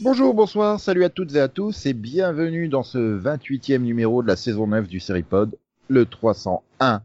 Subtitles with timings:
[0.00, 4.28] Bonjour, bonsoir, salut à toutes et à tous et bienvenue dans ce 28e numéro de
[4.28, 5.56] la saison 9 du Seripod,
[5.92, 7.04] le 301.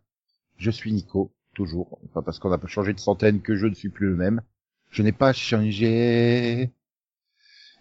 [0.58, 3.76] Je suis Nico, toujours, pas parce qu'on a pas changé de centaine que je ne
[3.76, 4.42] suis plus le même.
[4.90, 6.72] Je n'ai pas changé.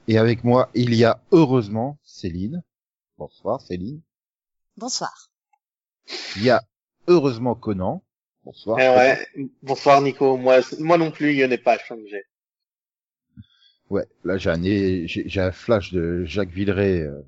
[0.08, 2.62] Et avec moi, il y a heureusement Céline.
[3.18, 4.02] Bonsoir Céline.
[4.76, 5.30] Bonsoir.
[6.36, 6.62] Il y a
[7.06, 8.02] heureusement Conan.
[8.44, 8.78] Bonsoir.
[8.78, 9.48] Eh ouais.
[9.62, 10.36] Bonsoir Nico.
[10.36, 12.24] Moi, moi non plus, je n'ai pas changé.
[13.88, 17.02] Ouais, là j'ai un, j'ai j'ai un flash de Jacques Villeray.
[17.02, 17.22] Euh,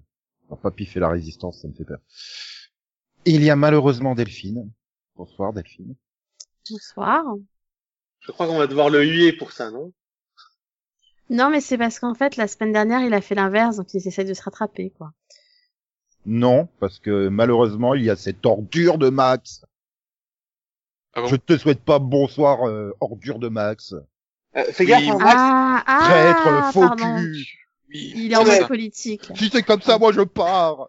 [0.63, 2.01] Papy fait la résistance, ça me fait peur.
[3.25, 4.71] Et il y a malheureusement Delphine.
[5.17, 5.95] Bonsoir Delphine.
[6.71, 7.25] Bonsoir.
[8.21, 9.93] Je crois qu'on va devoir le huer pour ça, non?
[11.31, 14.07] Non, mais c'est parce qu'en fait, la semaine dernière, il a fait l'inverse, donc il
[14.07, 15.13] essaie de se rattraper, quoi.
[16.27, 19.65] Non, parce que malheureusement il y a cette ordure de Max.
[21.15, 21.27] Ah bon?
[21.29, 23.95] Je te souhaite pas bonsoir euh, ordure de Max.
[24.57, 25.11] euh, Fais gaffe, Oui.
[25.11, 25.35] hein, Max.
[25.39, 27.23] Ah, ah, Traître, faux pardon.
[27.23, 27.47] cul.
[27.89, 28.13] Oui.
[28.17, 29.31] Il est en mode politique.
[29.37, 30.89] Si c'est comme ça, moi je pars.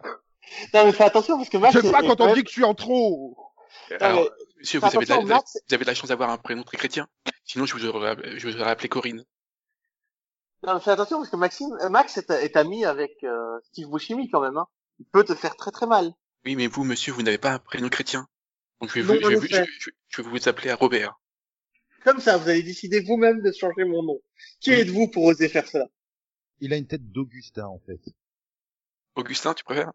[0.74, 1.74] Non, mais fais attention parce que Max.
[1.74, 3.38] J'aime pas quand on dit que je suis en trop.
[4.00, 6.38] Alors, mais- monsieur, vous avez, de la, Max- vous avez de la chance d'avoir un
[6.38, 7.08] prénom très chrétien.
[7.46, 9.18] Sinon, je vous aurais, je vous aurais appelé Corinne.
[9.18, 9.26] même-
[10.64, 13.88] Non, mais fais attention parce que Maxime, euh, Max est, est ami avec euh, Steve
[13.90, 14.58] Buscemi quand même.
[14.58, 14.68] Hein.
[15.00, 16.12] Il peut te faire très très mal.
[16.46, 18.28] Oui, mais vous, monsieur, vous n'avez pas un prénom chrétien.
[18.82, 20.76] Donc, je vais, Non, vous, je, vais, vous- je, je- je vais vous appeler à
[20.76, 21.20] Robert.
[22.04, 24.20] Comme ça, vous allez décider vous-même de changer mon nom.
[24.62, 24.78] Qui Oui.
[24.78, 25.86] êtes-vous pour oser faire cela?
[26.62, 28.00] Il a une tête d'Augustin en fait.
[29.16, 29.92] Augustin, tu préfères?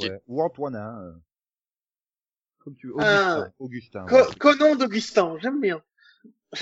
[0.00, 0.20] Ouais.
[0.26, 1.00] Ou Antoinin.
[1.02, 1.12] euh.
[2.58, 2.94] Comme tu veux.
[2.98, 3.48] Ah.
[3.58, 4.04] Augustin.
[4.04, 4.36] Augustin, Co ouais.
[4.38, 5.82] Conan d'Augustin, j'aime bien.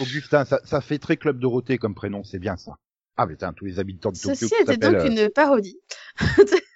[0.01, 2.79] Augustin, ça, ça fait très Club Dorothée comme prénom, c'est bien ça.
[3.17, 5.79] Ah putain, tous les habitants de Tokyo Ceci était donc s'appellent, euh, une parodie.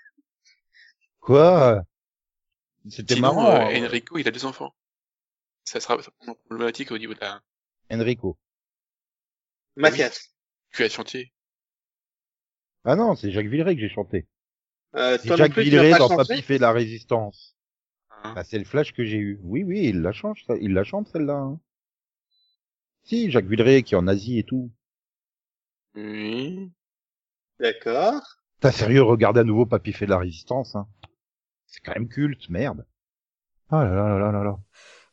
[1.20, 1.82] Quoi?
[2.88, 3.46] C'était marrant.
[3.46, 3.84] euh, hein.
[3.84, 4.74] Enrico, il a deux enfants.
[5.64, 5.98] Ça sera
[6.46, 7.42] problématique au niveau de la...
[7.90, 8.38] Enrico.
[9.76, 10.30] Mathias.
[10.70, 11.32] Tu as chanté.
[12.84, 14.28] Ah non, c'est Jacques Villeray que j'ai chanté.
[14.96, 17.54] Euh, C'est toi Villeray dans Papy fait la résistance.
[18.10, 19.38] Hein Bah, c'est le flash que j'ai eu.
[19.42, 20.54] Oui, oui, il la change, ça.
[20.60, 21.34] il la chante celle-là.
[21.36, 21.60] hein.
[23.04, 24.70] Si, Jacques Villeray qui est en Asie et tout.
[25.94, 26.70] oui.
[27.58, 28.20] D'accord.
[28.60, 30.74] T'as sérieux, regarde à nouveau Papy fait de la résistance.
[30.76, 30.86] Hein.
[31.66, 32.84] C'est quand même culte, merde.
[33.70, 34.56] Ah là là là là là là.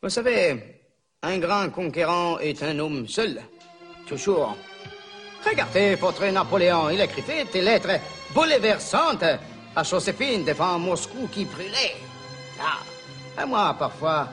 [0.01, 0.81] Vous savez,
[1.21, 3.41] un grand conquérant est un homme seul,
[4.07, 4.57] toujours.
[5.45, 7.99] Regardez votre Napoléon, il écrivait des lettres
[8.33, 9.23] bouleversantes
[9.75, 11.97] à Joséphine devant Moscou qui brûlait.
[12.61, 14.27] Ah, et moi, parfois,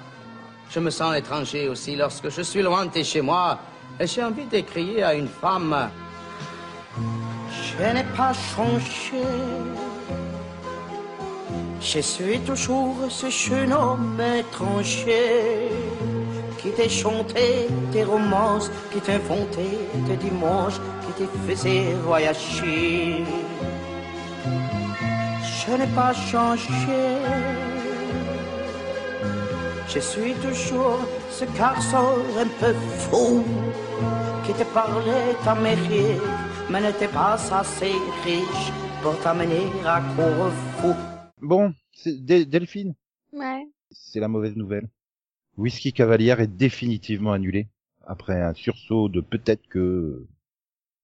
[0.71, 3.59] je me sens étranger aussi lorsque je suis loin de chez moi
[3.99, 5.91] et j'ai envie d'écrire à une femme.
[6.99, 9.23] Je n'ai pas changé.
[11.81, 15.71] Je suis toujours ce jeune homme étranger
[16.59, 20.78] qui t'a chanté des romances, qui t'inventait des dimanches,
[21.17, 23.25] qui te faisait voyager.
[25.70, 26.66] Je n'ai pas changé.
[29.86, 30.98] Je suis toujours
[31.31, 33.44] ce garçon un peu fou
[34.44, 36.20] qui te parlait d'Amérique,
[36.70, 37.92] mais n'était pas assez
[38.25, 40.97] riche pour t'amener à Corfou.
[41.41, 42.97] Bon, c'est Delphine.
[43.32, 43.64] Ouais.
[43.92, 44.88] C'est la mauvaise nouvelle.
[45.56, 47.69] Whisky Cavalière est définitivement annulé.
[48.04, 50.26] Après un sursaut de peut-être que...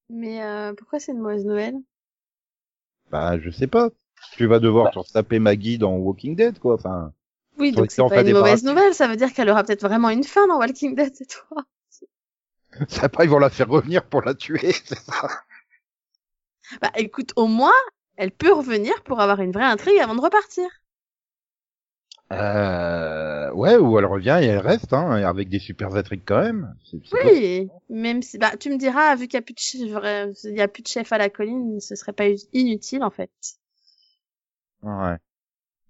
[0.08, 1.76] Mais euh, pourquoi c'est une mauvaise nouvelle?
[3.12, 3.90] Bah, je sais pas.
[4.30, 6.74] Tu vas devoir te taper Maggie dans Walking Dead, quoi.
[6.74, 7.12] Enfin,
[7.58, 8.94] Oui, donc c'est en pas cas une mauvaise nouvelle.
[8.94, 11.64] Ça veut dire qu'elle aura peut-être vraiment une fin dans Walking Dead, c'est toi.
[12.88, 15.28] ça pas, ils vont la faire revenir pour la tuer, c'est ça.
[16.80, 17.74] Bah écoute, au moins,
[18.16, 20.66] elle peut revenir pour avoir une vraie intrigue avant de repartir.
[22.32, 26.74] Euh, ouais, ou elle revient et elle reste, hein, avec des super intrigues quand même.
[27.12, 30.32] Oui, même si, bah, tu me diras, vu qu'il y a plus de chef, vrai-
[30.44, 33.30] il y a plus de chef à la colline, ce serait pas inutile, en fait.
[34.86, 35.18] Ouais.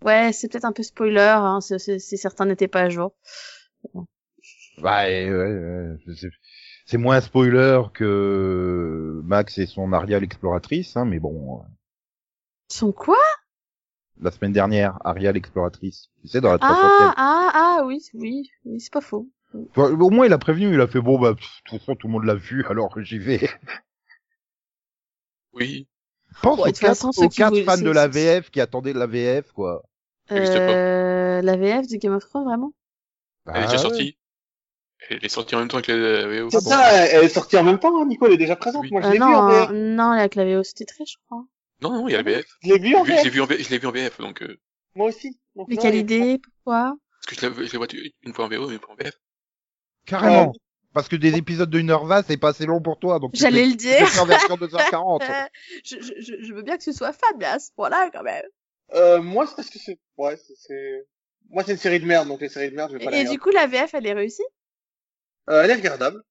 [0.03, 3.15] Ouais, c'est peut-être un peu spoiler, hein, si, si- si certains n'étaient pas à jour.
[4.79, 5.97] Bah, ouais, ouais,
[6.87, 11.65] c'est moins spoiler que Max et son Aria l'exploratrice, hein, mais bon, euh,
[12.69, 13.17] Son quoi?
[14.21, 18.51] la semaine dernière, Aria l'exploratrice, tu sais, dans la 300 Ah, ah, ah, oui, oui,
[18.65, 19.29] oui, c'est pas faux.
[19.77, 22.07] Au moins, il a prévenu, il a fait, bon, bah, pff, de toute façon, tout
[22.09, 23.49] le monde l'a vu, alors j'y vais.
[25.53, 25.89] Oui.
[26.43, 29.83] Pense Bon, aux quatre, façon, aux fans de la VF qui attendaient la VF, quoi.
[30.33, 32.73] Euh, la VF de Game of Thrones, vraiment?
[33.47, 34.19] Elle est déjà Bah, sortie.
[35.09, 36.51] Elle est sortie en même temps que la VO.
[36.51, 38.83] C'est ça, elle est sortie en même temps, hein, Nico, elle est déjà présente.
[38.83, 38.91] Oui.
[38.91, 39.71] Moi, je Euh, l'ai non, vu en VF.
[39.71, 41.45] euh, non, la clavier c'était très, je crois.
[41.83, 42.47] Non, non, il y a la VF.
[42.63, 43.33] Je l'ai vu en Je l'ai VF.
[43.33, 44.59] vu VF, l'ai vu en VF, donc, euh,
[44.95, 45.39] Moi aussi.
[45.55, 46.97] Donc, Mais non, quelle idée Pourquoi?
[47.13, 47.87] Parce que je la, je la vois
[48.23, 49.15] une fois en VO, une fois en VF.
[50.07, 50.53] Carrément.
[50.97, 53.19] Parce que des épisodes de 1h20, c'est pas assez long pour toi.
[53.19, 54.09] Donc J'allais le dire.
[54.19, 55.21] en version 2h40.
[55.21, 55.47] Euh,
[55.85, 58.47] je, je, je, veux bien que ce soit mais à ce point-là, quand même.
[58.95, 61.07] Euh, moi, c'est parce que c'est, ouais, c'est- c'est,
[61.51, 63.21] moi, c'est une série de merde, donc les séries de merde, je vais pas Et,
[63.21, 64.43] et du coup, la VF, elle est réussie?
[65.51, 66.23] Euh, elle est regardable.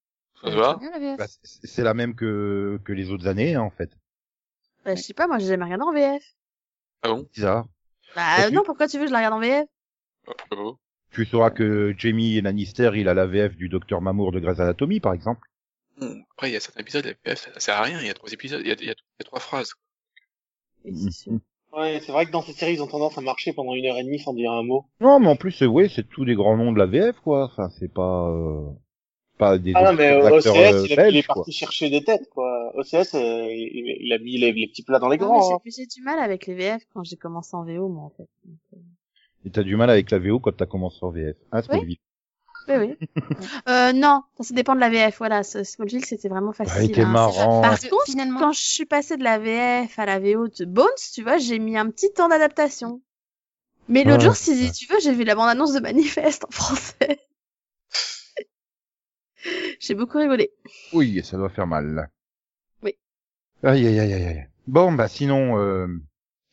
[0.42, 1.18] Ça se VF.
[1.20, 3.92] Bah, c'est la même que, que les autres années, hein, en fait.
[4.84, 6.24] bah, Je sais pas, moi, j'ai jamais regardé en VF.
[7.04, 7.28] Ah bon?
[7.32, 7.68] Bizarre.
[8.16, 9.68] Bah non, pourquoi tu veux que je la regarde en VF
[10.28, 10.85] Ah, Pourquoi pas?
[11.12, 15.00] Tu sauras que Jamie Lannister, il a la VF du docteur Mamour de Grey's Anatomy,
[15.00, 15.48] par exemple.
[16.00, 18.10] Bon, après, il y a certains épisodes, la VF, ça sert à rien, il y
[18.10, 19.74] a trois épisodes, il y a, il y a, il y a trois phrases.
[20.84, 21.34] Oui, c'est sûr.
[21.74, 23.98] Ouais, c'est vrai que dans cette série, ils ont tendance à marcher pendant une heure
[23.98, 24.86] et demie sans dire un mot.
[25.02, 27.46] Non, mais en plus, c'est, ouais, c'est tous des grands noms de la VF, quoi.
[27.46, 28.70] Enfin, c'est pas, euh,
[29.38, 31.36] pas des Ah non, mais OCS, euh, il, a, il est belges, quoi.
[31.36, 32.72] parti chercher des têtes, quoi.
[32.76, 35.42] OCS, euh, il, il a mis les, les petits plats dans les grands.
[35.42, 35.60] j'ai- hein.
[35.66, 38.28] mais j'ai du mal avec les VF quand j'ai commencé en VO, moi, en fait.
[38.46, 38.78] Donc, euh,
[39.46, 41.36] Et t'as du mal avec la VO quand t'as commencé en VF.
[41.52, 41.98] Hein, Smallville.
[42.68, 42.98] Oui, oui.
[43.70, 45.44] euh, non, ça dépend de la VF, voilà.
[45.44, 46.86] Smallville, c'était vraiment Bah, facile.
[46.86, 47.12] il était hein.
[47.12, 47.62] marrant.
[47.62, 50.48] Par Parce que contre, finalement, quand je suis passée de la VF à la VO
[50.48, 53.02] de Bones, tu vois, j'ai mis un petit temps d'adaptation.
[53.88, 54.72] Mais l'autre Ouais, jour, si ouais.
[54.72, 57.20] tu veux, j'ai vu la bande-annonce de Manifeste en français.
[59.80, 60.52] j'ai beaucoup rigolé.
[60.92, 62.10] Oui, ça doit faire mal.
[62.82, 62.96] Oui.
[63.62, 64.48] Aïe, aïe, aïe, aïe, aïe.
[64.66, 65.88] Bon, bah, sinon, euh,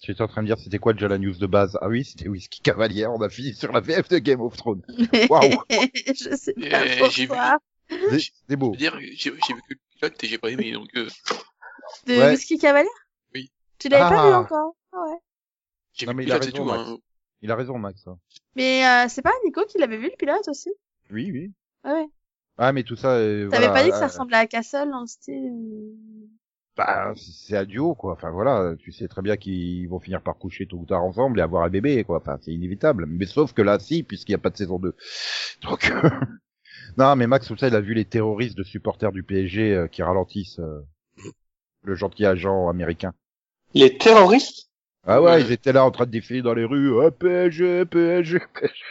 [0.02, 1.78] j'étais en train de dire, c'était quoi déjà la news de base?
[1.80, 4.82] Ah oui, c'était Whisky Cavalier, on a fini sur la VF de Game of Thrones.
[5.30, 5.62] Waouh.
[5.70, 7.58] je sais pas vu- pourquoi.
[8.48, 8.74] C'est beau.
[8.74, 11.08] Je veux dire, j'ai vu que le pilote et j'ai pas aimé, donc, euh,
[12.06, 12.30] De Ouais.
[12.30, 12.88] Whisky Cavalier?
[13.34, 13.50] Oui.
[13.78, 14.40] Tu l'avais pas vu Ah.
[14.40, 14.74] encore?
[14.92, 15.18] Ah ouais.
[15.94, 16.88] j'ai vu mais le il a pilote et raison, tout, Max.
[16.90, 16.98] hein.
[17.42, 18.06] Il a raison, Max.
[18.06, 18.18] hein.
[18.56, 20.70] Mais euh, c'est pas Nico qui l'avait vu le pilote aussi?
[21.10, 21.52] Oui, oui.
[21.84, 22.06] Ouais, ouais.
[22.58, 24.90] Ah, mais tout ça, euh, T'avais voilà, pas dit que ça euh, ressemblait à Castle
[24.90, 26.26] dans le style euh,
[26.76, 28.12] Bah, c'est un duo, quoi.
[28.14, 31.38] Enfin, voilà, tu sais très bien qu'ils vont finir par coucher tôt ou tard ensemble
[31.38, 32.16] et avoir un bébé, quoi.
[32.18, 33.04] Enfin, c'est inévitable.
[33.06, 34.94] Mais sauf que là, si, puisqu'il n'y a pas de saison 2.
[35.62, 36.10] Donc, euh,
[36.96, 39.86] non, mais Max, tout ça, il a vu les terroristes de supporters du PSG euh,
[39.88, 40.80] qui ralentissent euh,
[41.82, 43.12] le gentil agent américain.
[43.74, 44.68] Les terroristes?
[45.06, 45.42] Ah ouais, Ouais.
[45.42, 47.04] ils étaient là en train de défiler dans les rues.
[47.04, 48.84] Ah, PSG, PSG, PSG.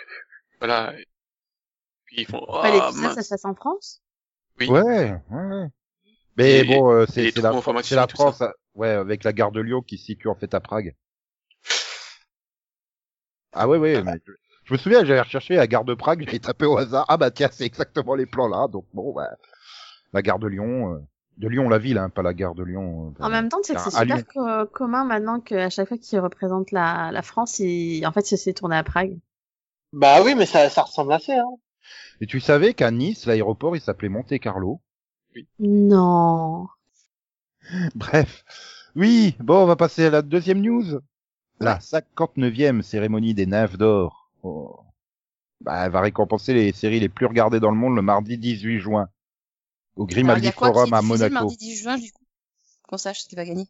[0.59, 0.93] Voilà.
[2.05, 3.15] Puis ils font, Pas ah, l'épisode, mince.
[3.15, 4.01] ça se passe en France?
[4.59, 4.67] Oui.
[4.69, 5.67] Ouais, ouais, ouais.
[6.37, 8.07] Mais Et- bon, euh, c'est c'est la, c'est la.
[8.07, 10.95] France, euh, ouais, avec la gare de Lyon qui se situe en fait à Prague.
[13.53, 14.01] Ah ouais, ouais.
[14.03, 14.31] mais je,
[14.65, 17.05] je me souviens, j'avais recherché la gare de Prague, j'avais tapé au hasard.
[17.09, 18.67] Ah bah tiens, c'est exactement les plans là.
[18.67, 19.29] Donc bon, bah,
[20.13, 20.99] la gare de Lyon, euh,
[21.37, 23.13] de Lyon la ville, hein, pas la gare de Lyon.
[23.19, 26.71] euh, En même temps, c'est c'est super co- commun maintenant qu'à chaque fois qu'il représente
[26.71, 28.05] la, la France, il...
[28.05, 29.17] en fait, il s'est tourné à Prague.
[29.93, 31.45] Bah oui, mais ça, ça ressemble assez, hein.
[32.21, 34.79] Et tu savais qu'à Nice, l'aéroport, il s'appelait Monte Carlo?
[35.59, 36.67] Non.
[37.95, 38.43] Bref.
[38.95, 40.99] Oui, bon, on va passer à la deuxième news.
[41.59, 44.31] La 59e cérémonie des Nymphes d'Or.
[44.43, 44.79] Oh.
[45.61, 48.79] Bah, elle va récompenser les séries les plus regardées dans le monde le mardi 18
[48.79, 49.09] juin.
[49.95, 51.33] Au alors, il y Grimaldi a quoi qui Forum à diffusé le Monaco.
[51.33, 52.23] mardi 10 juin, du coup?
[52.87, 53.67] Qu'on sache ce qui va gagner.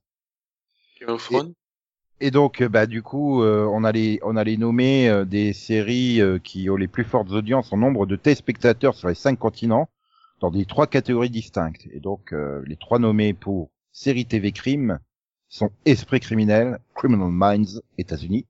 [1.18, 1.54] Thrones.
[2.24, 6.38] Et donc, bah, du coup, euh, on allait, on allait nommer euh, des séries euh,
[6.38, 9.90] qui ont les plus fortes audiences en nombre de téléspectateurs sur les cinq continents,
[10.42, 11.88] dans des trois catégories distinctes.
[11.94, 15.00] Et donc, euh, les trois nommés pour série TV crime
[15.48, 18.46] sont Esprit criminel, Criminal Minds, États-Unis,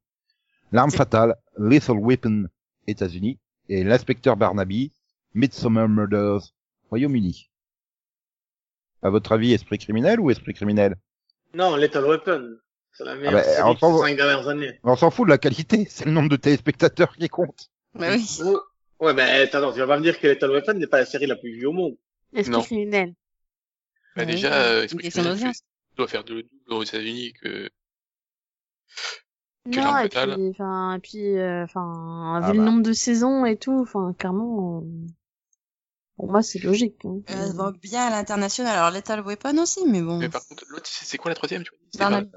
[0.71, 2.47] L'arme fatale, Lethal Weapon,
[2.87, 4.93] États-Unis, et l'inspecteur Barnaby,
[5.33, 6.53] Midsummer Murders,
[6.89, 7.49] Royaume-Uni.
[9.01, 10.95] À votre avis, Esprit criminel ou Esprit criminel?
[11.53, 12.55] Non, Lethal Weapon.
[12.93, 14.79] C'est la meilleure bah, série en de temps- ces cinq dernières années.
[14.83, 17.69] On s'en fout de la qualité, c'est le nombre de téléspectateurs qui compte.
[17.93, 18.25] Bah oui.
[19.01, 21.25] Ouais, mais attends, tu vas pas me dire que Lethal Weapon n'est pas la série
[21.27, 21.97] la plus vue au monde.
[22.33, 22.61] Esprit Non.
[22.61, 23.13] criminel.
[24.15, 25.51] Bah, Ouais, déjà, euh, Une Esprit criminel
[25.97, 27.69] doit faire de double aux États-Unis que,
[29.71, 32.53] Que Non, et puis, enfin, et puis, euh, enfin, Ah vu bah.
[32.53, 35.07] le nombre de saisons et tout, enfin, clairement, euh,
[36.17, 37.03] pour moi, c'est logique.
[37.05, 37.21] Hein.
[37.55, 38.75] Vend bien à l'international.
[38.75, 40.17] Alors, Lethal Weapon aussi, mais bon.
[40.19, 41.79] mais par contre, l'autre, c'est quoi la troisième, tu vois?
[41.99, 42.29] Barnaby.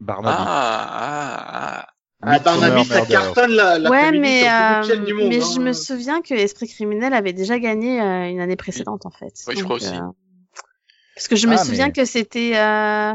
[0.00, 0.36] Bar- Barnaby.
[0.38, 1.92] Ah, ah, ah.
[2.28, 3.08] Ah, Barnaby, ça Murders.
[3.08, 5.28] cartonne la, la ouais, mais, euh, du monde.
[5.28, 5.48] mais hein.
[5.54, 9.32] je me souviens que Esprit criminel avait déjà gagné euh, une année précédente, en fait.
[9.46, 9.94] Oui, je crois Donc, aussi.
[9.96, 10.00] euh,
[11.14, 13.14] Parce que je me Ah, souviens mais- que c'était, euh,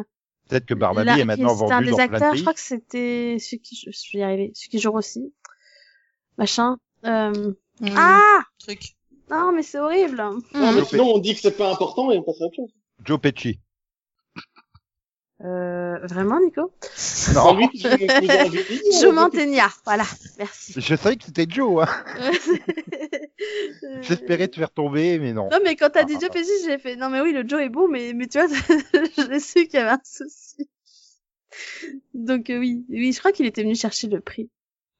[0.49, 2.31] Peut-être que Barnaby là, est maintenant c'était un vendu des dans plein acteurs, de je
[2.35, 2.41] pays.
[2.43, 5.33] crois que c'était celui qui, je je vais y arriver, celui qui joue aussi.
[6.37, 6.77] Machin.
[7.05, 7.53] Euh...
[7.81, 8.41] Hum, Ah!
[8.59, 8.79] Truc.
[9.29, 10.17] Non, mais c'est horrible.
[10.17, 10.85] Non, mais Hum.
[10.85, 12.71] sinon, on dit que c'est pas important et on passe à autre chose.
[13.03, 13.59] Joe Pesci.
[15.43, 16.71] Euh, vraiment, Nico?
[17.33, 17.57] Non,
[19.01, 20.03] Joe Mantegna, voilà,
[20.37, 20.73] merci.
[20.79, 22.03] je savais que c'était Joe, hein.
[24.01, 25.49] J'espérais te faire tomber, mais non.
[25.51, 26.33] Non, mais quand t'as Ah, dit ah, Joe ah.
[26.33, 28.47] Pesci, j'ai fait, non, mais oui, le Joe est bon, mais, mais tu vois,
[29.17, 30.69] j'ai su qu'il y avait un souci.
[32.13, 34.49] Donc, euh, oui, oui, je crois qu'il était venu chercher le prix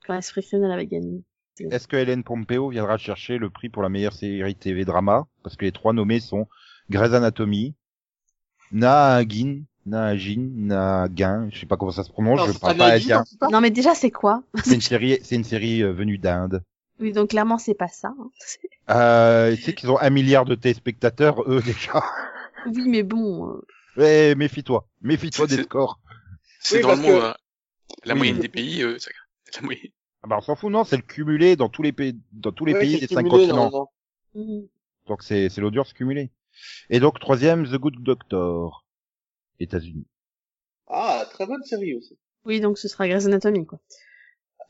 [0.08, 1.24] quand Esprit criminel avait gagné.
[1.60, 5.28] Est-ce que Hélène Pompeo viendra chercher le prix pour la meilleure série TV drama?
[5.44, 6.48] Parce que les trois nommés sont
[6.90, 7.76] Grey's Anatomy,
[8.72, 13.24] Nagin, Nagin, Nagin, je sais pas comment ça se prononce, non, je parle pas indien.
[13.52, 16.64] Non, mais déjà, c'est quoi C'est une série, c'est une série euh, venue d'Inde.
[17.00, 18.10] Oui, donc clairement, c'est pas ça.
[18.20, 18.30] hein.
[18.40, 18.60] C'est-
[18.90, 22.04] Euh, tu sais qu'ils ont un milliard de téléspectateurs, eux, déjà.
[22.66, 23.62] Oui, mais bon, euh,
[23.96, 24.88] Ouais, méfie-toi.
[25.02, 26.00] Méfie-toi des scores.
[26.60, 27.36] C'est Oui, dans le parce monde, que- hein.
[28.04, 29.12] la Oui, moyenne des pays, euh, ça...
[29.56, 29.92] la moyenne.
[30.24, 32.66] Ah bah, on s'en fout, non, c'est le cumulé dans tous les pays, dans tous
[32.66, 33.90] les Ouais, pays des cinq continents.
[34.36, 34.68] mhm.
[35.08, 36.30] Donc c'est, c'est l'audience cumulée.
[36.90, 38.81] Et donc, troisième, The Good Doctor.
[39.64, 40.06] États-Unis.
[40.88, 42.18] Ah, très bonne série aussi.
[42.46, 43.80] oui, donc ce sera Grey's Anatomy, quoi.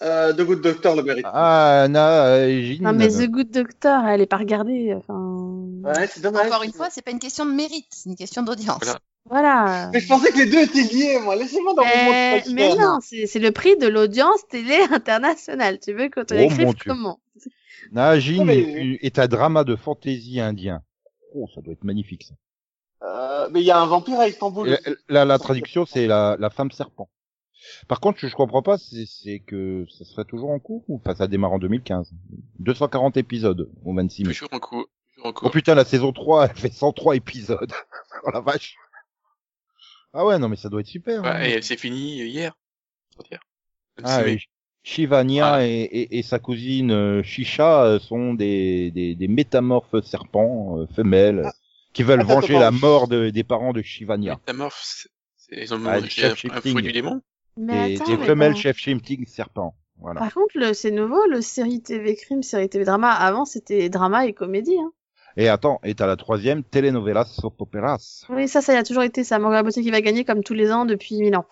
[0.03, 1.25] Euh, The Good Doctor le mérite.
[1.27, 2.77] Ah, Nagin.
[2.81, 5.60] Non, mais The Good Doctor, elle est pas regardée, enfin...
[5.83, 6.48] Ouais, c'est dommage.
[6.48, 8.79] Encore une fois, c'est pas une question de mérite, c'est une question d'audience.
[8.81, 9.00] Voilà.
[9.29, 9.89] Voilà.
[9.93, 11.36] Mais je pensais que les deux étaient liés, moi.
[11.36, 15.79] Laissez-moi dans mon monde Mais, non, c'est le prix de l'audience télé internationale.
[15.79, 17.19] Tu veux qu'on te Oh, l'écrive comment?
[18.43, 20.81] Mais- est- est un drama de fantaisie indien.
[21.36, 22.33] Oh, ça doit être magnifique, ça.
[23.03, 24.70] Euh, mais il y a un vampire à Istanbul.
[24.70, 24.79] La,
[25.10, 27.10] la, la traduction, c'est la, la femme serpent.
[27.88, 30.98] Par contre, je, je comprends pas, c'est c'est que ça serait toujours en cours ou
[30.98, 32.12] enfin ça démarre en 2015.
[32.60, 34.34] 240 épisodes au 26 mai.
[34.34, 34.88] Toujours en cours.
[35.15, 37.72] Toujours en Oh putain, la saison 3, elle fait 103 épisodes.
[38.24, 38.75] oh la vache.
[40.13, 41.24] Ah ouais, non mais ça doit être super.
[41.24, 41.39] hein.
[41.39, 42.53] Ouais, et c'est fini hier.
[43.29, 43.39] Hier.
[44.03, 44.31] Ah, 6 mai.
[44.34, 44.43] oui.
[44.84, 50.79] Shivania et, et, et sa cousine euh, Shisha euh, sont des, des, des métamorphes serpents
[50.79, 51.50] euh, femelles euh,
[51.93, 54.36] qui veulent Attends, venger la mort de- des parents de Shivania.
[54.36, 55.07] Métamorphe,
[55.51, 57.21] ils ont Ah, mangé chef un, un du démon.
[57.57, 58.57] Mais Des, attends, des mais femelles bon.
[58.60, 59.75] chef shifting serpents.
[60.00, 60.19] Voilà.
[60.19, 63.12] Par contre, le, c'est nouveau, le série TV crime, série TV drama.
[63.12, 64.77] Avant, c'était drama et comédie.
[64.79, 64.91] Hein.
[65.38, 68.25] Et attends, et t'as la troisième, telenovelas soap operas.
[68.29, 69.38] Oui, ça, ça y a toujours été ça.
[69.39, 71.45] Morgan Beauté qui va gagner comme tous les ans depuis mille ans.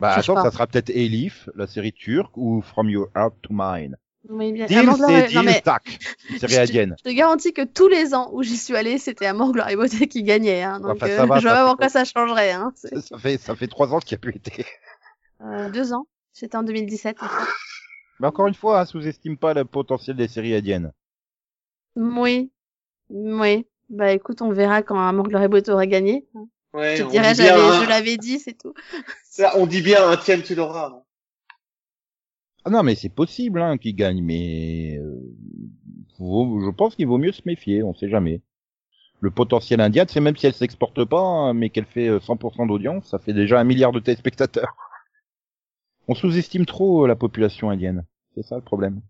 [0.00, 0.42] Bah attends, pas.
[0.42, 3.96] ça sera peut-être Elif, la série turque, ou From Your Heart to Mine.
[4.28, 4.66] Oui, bien.
[4.66, 5.62] Deal, Gloire c'est deal, mais
[6.30, 6.36] Je
[6.66, 9.76] te- je garantis que tous les ans où j'y suis allée, c'était Amour, Gloire et
[9.76, 10.62] Beauté qui gagnait.
[10.62, 10.78] Hein.
[10.80, 12.52] Donc, Enfin, euh, ça va, je vois pas pourquoi quoi ça changerait.
[12.52, 12.72] Hein.
[12.76, 14.66] C'est- Ça, ça fait, ça fait trois ans qu'il n'y a plus été.
[15.42, 16.06] Euh, deux ans.
[16.32, 17.16] C'était en 2017.
[17.22, 17.50] en fait.
[18.20, 20.92] Mais encore une fois, hein, sous-estime pas le potentiel des séries indiennes.
[21.96, 22.50] Oui.
[23.08, 23.66] Oui.
[23.88, 26.26] Bah écoute, on verra quand Amour, Gloire et Beauté aura gagné.
[26.72, 27.82] Ouais, Je dirais, dit bien, j'avais, hein.
[27.82, 28.74] je l'avais dit, c'est tout.
[29.24, 31.02] Ça, on dit bien un tienne, tu l'auras.
[32.64, 35.18] Ah non, mais c'est possible hein, qu'ils gagnent, mais euh,
[36.18, 38.42] je pense qu'il vaut mieux se méfier, on sait jamais.
[39.20, 42.66] Le potentiel indien, c'est même si elle s'exporte pas, hein, mais qu'elle fait euh, 100%
[42.66, 44.76] d'audience, ça fait déjà un milliard de téléspectateurs.
[46.08, 49.00] On sous-estime trop euh, la population indienne, c'est ça le problème.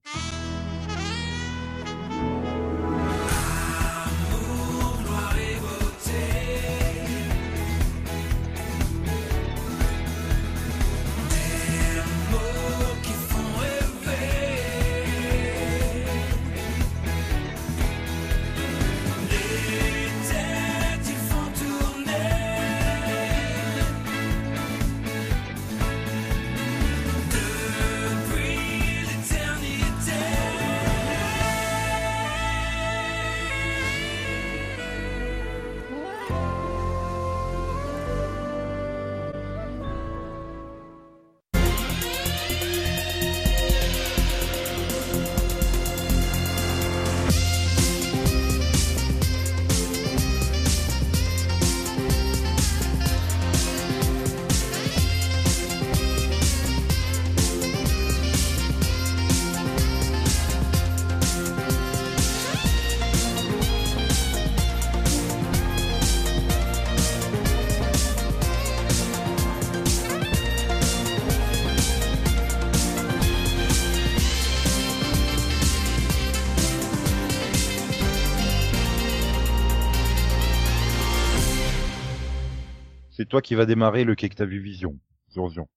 [83.31, 84.99] Toi qui va démarrer le Quai que t'as vu Vision,
[85.33, 85.69] Zurzion.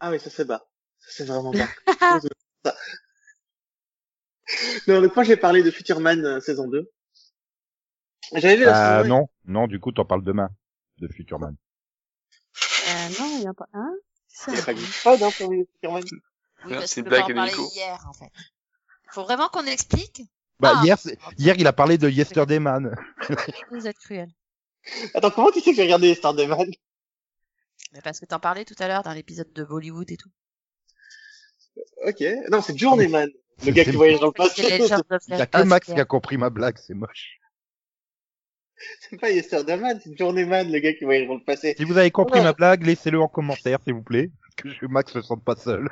[0.00, 0.66] Ah oui, ça c'est bas.
[0.98, 1.68] Ça c'est vraiment bas.
[4.86, 6.90] Non, donc moi j'ai parlé de Futureman euh, saison 2.
[8.34, 9.18] J'avais vu la Ah saison 1.
[9.20, 10.50] non, non, du coup t'en parles demain,
[10.98, 11.56] de Futurman.
[12.88, 13.94] Euh, non, il y a pas, hein?
[14.48, 16.02] Il y a pas de pod, hein, pour Futureman.
[16.04, 18.30] Oui, Non, parce c'est que une blague parler hier, en fait.
[19.12, 20.22] Faut vraiment qu'on explique?
[20.60, 20.80] Bah Ah.
[20.84, 22.94] hier, c'est- hier il a parlé de Yesterday Man.
[23.70, 24.30] Vous êtes cruel.
[25.14, 26.66] Attends, comment tu sais que j'ai regardé Stardeman
[27.92, 30.30] Mais parce que t'en parlais tout à l'heure dans l'épisode de Bollywood et tout.
[32.06, 32.22] Ok.
[32.50, 33.28] Non, c'est Journeyman.
[33.64, 34.62] Le gars qui voyage dans le passé.
[35.28, 37.38] Il y a que Max qui a compris ma blague, c'est moche.
[39.00, 41.74] C'est pas Yesterday c'est Journeyman, le gars qui voyage dans le passé.
[41.76, 42.44] Si vous avez compris Ouais.
[42.44, 44.30] ma blague, laissez-le en commentaire, s'il vous plaît.
[44.56, 45.88] Que je, Max se sente pas seul.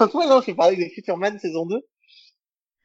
[0.00, 1.80] Donc moi, non, je vais parler de Futureman saison 2.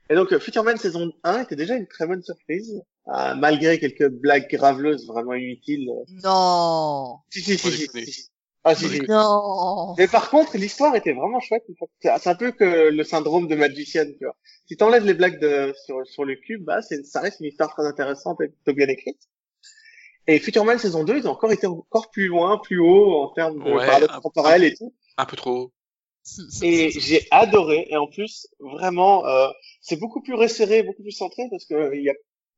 [0.10, 2.82] Et donc, euh, Futureman saison 1 était déjà une très bonne surprise.
[3.08, 5.90] Euh, malgré quelques blagues graveleuses vraiment inutiles.
[6.24, 7.18] Non.
[7.30, 8.06] Si, si, si, si, déconner.
[8.06, 8.32] si, si.
[8.64, 9.02] Ah, si, si.
[9.02, 9.96] Non.
[9.98, 11.64] Mais par contre, l'histoire était vraiment chouette.
[12.00, 14.36] C'est un peu que le syndrome de Magician, tu vois.
[14.68, 17.74] Si t'enlèves les blagues de, sur, sur le cube, bah, c'est, ça reste une histoire
[17.74, 19.20] très intéressante et plutôt bien écrite.
[20.28, 23.64] Et Futureman saison 2, ils ont encore été encore plus loin, plus haut en termes
[23.64, 24.94] de Ouais, paradoxe temporel et tout.
[25.18, 25.72] Un peu trop.
[26.62, 27.88] Et j'ai adoré.
[27.90, 29.48] Et en plus, vraiment, euh,
[29.82, 32.14] c'est beaucoup plus resserré, beaucoup plus centré parce que il y a,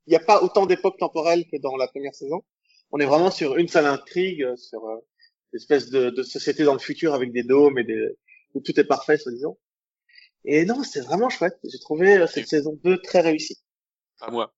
[0.07, 2.43] il y a pas autant d'époques temporelles que dans la première saison.
[2.91, 4.97] On est vraiment sur une seule intrigue, sur euh,
[5.53, 8.09] une espèce de, de société dans le futur avec des dômes et des,
[8.53, 9.57] où tout est parfait, soi-disant.
[10.45, 11.57] Et non, c'est vraiment chouette.
[11.63, 13.57] J'ai trouvé euh, cette saison 2 très réussie.
[14.19, 14.53] Pas moi.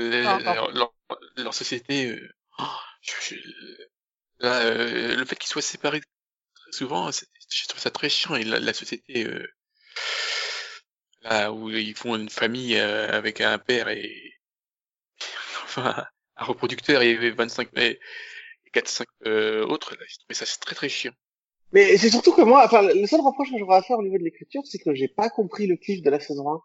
[0.00, 0.42] Euh, encore.
[0.72, 0.94] leur, leur,
[1.36, 2.64] leur société, euh, oh,
[3.02, 3.86] je- je-
[4.40, 8.36] là, euh, le fait qu'ils soient séparés très souvent, c'est- je trouve ça très chiant.
[8.36, 9.46] Et la, la société, euh,
[11.22, 14.33] là où ils font une famille euh, avec un père et
[15.78, 18.00] enfin un reproducteur et 25 et
[18.72, 21.12] 4 5 euh, autres, trouvais ça très très chiant.
[21.72, 24.18] Mais c'est surtout que moi, enfin, le seul reproche que j'aurais à faire au niveau
[24.18, 26.60] de l'écriture, c'est que j'ai pas compris le cliff de la saison 1.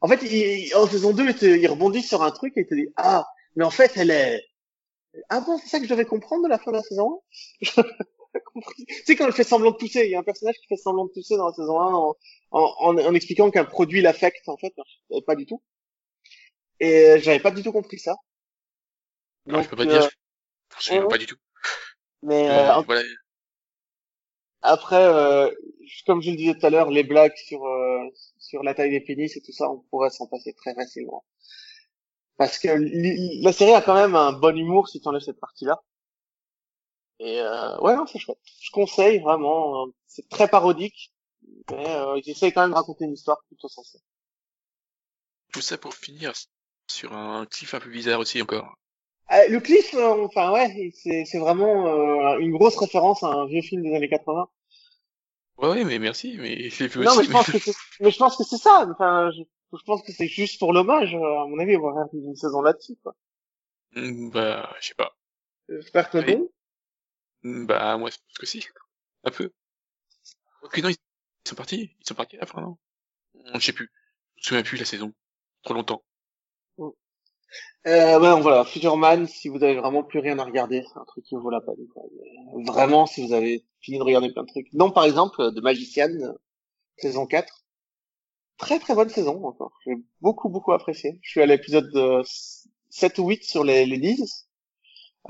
[0.00, 3.24] En fait, en saison 2, il, rebondit sur un truc et il te dit, ah,
[3.54, 4.42] mais en fait, elle est...
[5.28, 7.22] Ah bon, c'est ça que je devais comprendre de la fin de la saison
[7.62, 7.88] 1 J'avais
[8.32, 8.84] pas compris.
[8.86, 10.76] Tu sais, quand elle fait semblant de tousser, il y a un personnage qui fait
[10.76, 12.16] semblant de tousser dans la saison 1 en,
[12.50, 14.74] en, expliquant qu'un produit l'affecte, en fait,
[15.24, 15.62] pas du tout.
[16.80, 18.16] Et euh, j'avais pas du tout compris ça.
[19.48, 21.08] Alors, Donc, je peux pas euh, dire, je m'en souviens ouais.
[21.08, 21.36] pas du tout.
[22.22, 23.02] Mais Euh, euh, voilà.
[24.62, 25.50] Après, euh,
[26.06, 28.00] comme je le disais tout à l'heure, les blagues sur euh,
[28.38, 31.24] sur la taille des pénis et tout ça, on pourrait s'en passer très facilement.
[32.36, 32.68] Parce que
[33.44, 35.82] la série a quand même un bon humour si tu enlèves cette partie-là.
[37.20, 38.38] Et euh, ouais, non, c'est chouette.
[38.60, 39.86] Je conseille vraiment.
[39.86, 41.12] euh, c'est très parodique,
[41.70, 43.98] mais euh, ils essayent quand même de raconter une histoire plutôt sensée.
[45.52, 46.32] Tout ça pour finir
[46.88, 48.74] sur un cliff un peu bizarre aussi encore.
[49.32, 51.86] Euh, le cliff, euh, enfin ouais, c'est vraiment
[52.34, 54.48] euh, une grosse référence à un vieux film des années 80.
[55.58, 57.26] Ouais, ouais, mais merci, mais j'ai vu Non, mais aussi.
[57.28, 58.86] je pense que c'est, mais je pense que c'est ça.
[58.90, 59.42] Enfin, je,
[59.76, 61.14] je pense que c'est juste pour l'hommage.
[61.14, 62.96] À mon avis, on va faire une saison là-dessus.
[63.02, 63.14] Quoi.
[63.94, 65.16] Hmm, Bah, je sais pas.
[65.68, 66.36] J'espère que Oui.
[66.36, 66.48] non.
[67.42, 68.66] Hmm, Bah, moi, je pense que si.
[69.24, 69.50] Un peu.
[70.62, 70.96] Ok, non, ils
[71.48, 71.94] sont partis.
[72.00, 72.76] Ils sont partis à la fin, non?
[73.54, 73.90] Je sais plus.
[74.36, 75.12] Je me souviens plus la saison.
[75.62, 76.02] Trop longtemps.
[77.86, 81.34] Euh, ben voilà, Futureman, si vous avez vraiment plus rien à regarder, un truc qui
[81.34, 81.74] vaut la peine.
[82.56, 84.72] Mais Vraiment, si vous avez fini de regarder plein de trucs.
[84.72, 86.32] Non, par exemple, de Magician, euh,
[86.96, 87.64] saison 4.
[88.58, 89.72] Très très bonne saison encore.
[89.84, 91.18] J'ai beaucoup beaucoup apprécié.
[91.22, 92.22] Je suis à l'épisode de
[92.90, 94.48] 7 ou 8 sur les, les 10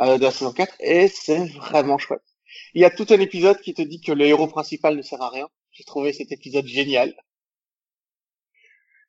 [0.00, 2.20] euh, de la saison 4 et c'est vraiment chouette.
[2.74, 5.22] Il y a tout un épisode qui te dit que le héros principal ne sert
[5.22, 5.48] à rien.
[5.70, 7.14] J'ai trouvé cet épisode génial.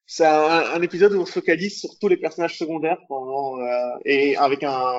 [0.06, 3.98] C'est un, un épisode où on se focalise sur tous les personnages secondaires pendant, euh,
[4.06, 4.98] et avec un,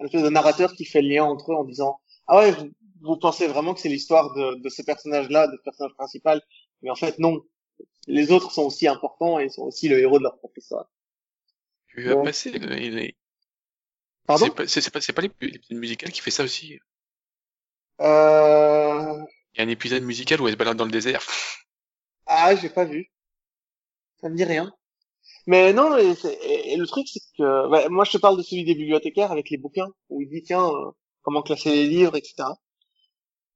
[0.00, 2.70] un espèce de narrateur qui fait le lien entre eux en disant ah ouais vous,
[3.02, 6.42] vous pensez vraiment que c'est l'histoire de, de ce personnage-là, de ce personnage principal,
[6.82, 7.42] mais en fait non.
[8.06, 10.88] Les autres sont aussi importants et sont aussi le héros de leur propre histoire.
[11.88, 12.52] Tu vas passer.
[12.54, 13.08] euh,
[14.26, 14.46] Pardon?
[14.46, 16.78] C'est pas, c'est pas, pas l'ép- l'épisode musical qui fait ça aussi.
[18.00, 19.14] euh...
[19.54, 21.22] Il y a un épisode musical où elle se balade dans le désert.
[22.26, 23.10] Ah, j'ai pas vu.
[24.20, 24.70] Ça me dit rien.
[25.46, 28.36] Mais non, et, c'est- et- et le truc, c'est que bah, moi, je te parle
[28.38, 30.90] de celui des bibliothécaires avec les bouquins, où il dit, tiens, euh,
[31.22, 32.60] comment classer les livres, etc.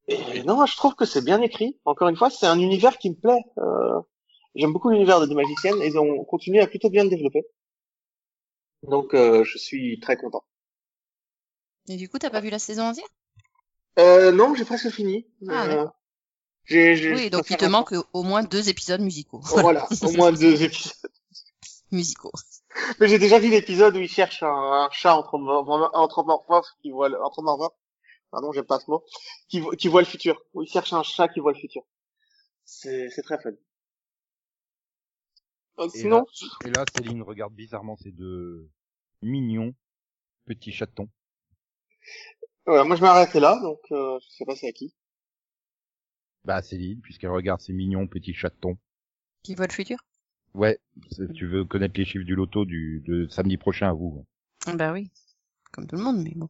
[0.08, 1.78] Et non, je trouve que c'est bien écrit.
[1.86, 3.40] Encore une fois, c'est un univers qui me plaît.
[3.58, 4.00] Euh,
[4.56, 7.44] J'aime beaucoup l'univers de The Magician, et ils ont continué à plutôt bien le développer.
[8.82, 10.44] Donc, euh, je suis très content.
[11.88, 13.04] Et du coup, t'as pas vu la saison entière?
[13.98, 15.26] Euh, non, j'ai presque fini.
[15.48, 15.92] Ah,
[16.72, 19.40] Euh, j'ai, j'ai- Oui, donc il te manque au moins deux épisodes musicaux.
[19.44, 19.62] attendre.
[19.62, 20.92] Voilà, au moins deux épisodes.
[21.90, 22.32] musicaux.
[23.00, 24.46] Mais j'ai déjà vu l'épisode où il cherche un,
[24.84, 27.74] un chat anthropomorphe qui voit le, anthropomorphe,
[28.30, 29.04] pardon, j'aime pas ce mot,
[29.48, 30.40] qui, vo- qui voit le futur.
[30.54, 31.82] Où il cherche un chat qui voit le futur.
[32.64, 33.50] C'est, c'est très fun.
[35.78, 36.24] Donc, Et sinon,
[36.64, 38.68] Et là, Céline regarde bizarrement ces deux
[39.22, 39.74] mignons
[40.46, 41.08] petits chatons.
[42.66, 44.94] ouais, moi je m'arrêtais là, donc euh, je sais pas c'est à qui.
[46.44, 48.78] Bah, Céline, puisqu'elle regarde ces mignons petits chatons.
[49.42, 49.98] Qui voit le futur?
[50.54, 50.80] Ouais,
[51.34, 54.26] tu veux connaître les chiffres du loto du de samedi prochain à vous.
[54.74, 55.10] Bah oui,
[55.70, 56.48] comme tout le monde, mais bon.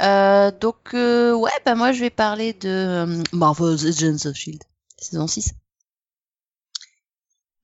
[0.00, 4.64] Euh, donc, euh, ouais, bah moi je vais parler de euh, Marvel's Agents of S.H.I.E.L.D.
[4.96, 5.54] saison 6.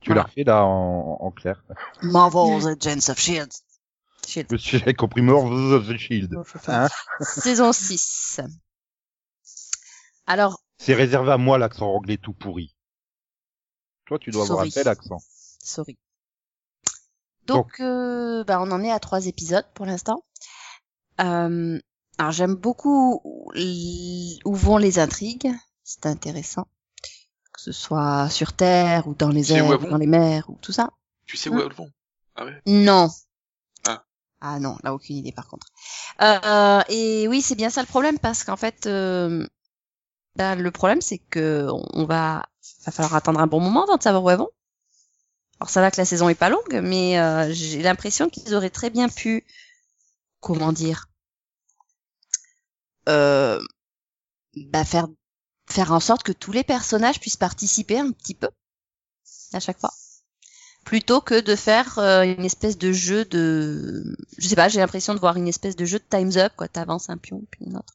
[0.01, 1.65] Tu l'as refait là en, en clair.
[2.03, 3.51] Marvel's Agents of S.H.I.E.L.D.
[4.27, 4.59] Shield.
[4.59, 6.37] Suis j'ai compris Marvel's of the Shield.
[6.67, 6.89] Hein
[7.21, 8.41] saison 6.
[10.27, 12.77] Alors, C'est réservé à moi l'accent anglais tout pourri.
[14.05, 14.73] Toi, tu dois avoir un Sorry.
[14.73, 15.19] tel accent.
[15.63, 15.97] sorry.
[17.47, 20.27] Donc, euh, bah, on en est à trois épisodes pour l'instant.
[21.23, 21.81] Euh,
[22.19, 23.23] alors, j'aime beaucoup
[24.45, 25.51] où vont les intrigues.
[25.85, 26.67] C'est intéressant.
[27.55, 30.73] Que ce soit sur Terre ou dans les airs, ou dans les mers ou tout
[30.73, 30.91] ça.
[31.25, 31.91] Tu sais où elles vont?
[32.35, 32.61] Ah ouais?
[32.67, 33.09] Non.
[33.87, 34.05] Ah.
[34.43, 35.69] Ah non, là aucune idée par contre.
[36.21, 39.47] Euh, et oui, c'est bien ça le problème parce qu'en fait, euh,
[40.37, 42.45] ben, le problème c'est que on va,
[42.85, 44.51] va falloir attendre un bon moment avant de savoir où elles vont.
[45.61, 48.71] Alors ça va que la saison est pas longue, mais euh, j'ai l'impression qu'ils auraient
[48.71, 49.45] très bien pu,
[50.41, 51.09] comment dire,
[53.09, 53.61] euh,
[54.57, 55.07] bah, faire
[55.67, 58.49] faire en sorte que tous les personnages puissent participer un petit peu
[59.53, 59.93] à chaque fois.
[60.85, 65.15] Plutôt que de faire euh, une espèce de jeu de je sais pas j'ai l'impression
[65.15, 66.69] de voir une espèce de jeu de times up quoi.
[66.69, 67.95] T'avances un pion puis un autre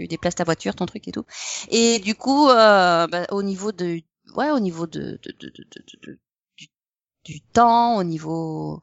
[0.00, 1.24] tu déplaces ta voiture ton truc et tout.
[1.68, 4.00] Et du coup euh, bah, au niveau de
[4.34, 5.20] ouais au niveau de,
[7.24, 8.82] du, temps au niveau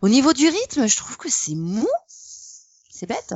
[0.00, 1.88] au niveau du rythme je trouve que c'est mou.
[2.08, 3.34] C'est bête.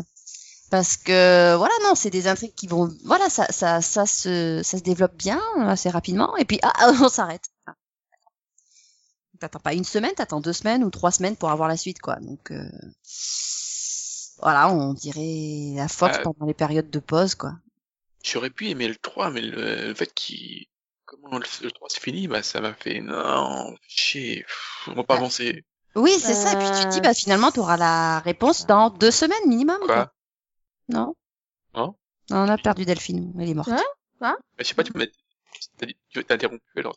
[0.70, 4.78] Parce que voilà non c'est des intrigues qui vont voilà ça ça ça se ça
[4.78, 6.36] se développe bien assez rapidement.
[6.36, 7.48] Et puis ah on s'arrête.
[9.40, 12.16] T'attends pas une semaine t'attends deux semaines ou trois semaines pour avoir la suite quoi.
[12.20, 12.70] Donc euh,
[14.40, 16.22] voilà on dirait la Fox Euh.
[16.22, 17.54] pendant les périodes de pause quoi
[18.24, 20.66] J'aurais pu aimer le 3, mais le, le fait qu'il...
[21.04, 23.00] Comment le, le 3 c'est fini, bah ça m'a fait...
[23.00, 24.44] Non, chier,
[24.88, 25.18] on va pas Ah.
[25.18, 25.64] avancer.
[25.94, 28.90] oui c'est ça et puis tu te dis Euh, bah finalement t'auras la réponse dans
[28.90, 30.12] deux semaines minimum Quoi?
[30.88, 31.14] non
[31.74, 31.94] Non?
[32.30, 33.76] Non on a perdu Delphine elle est morte Ouais.
[34.58, 35.06] Mais Je sais pas, tu m'as
[36.10, 36.96] tu t'as interrompu alors.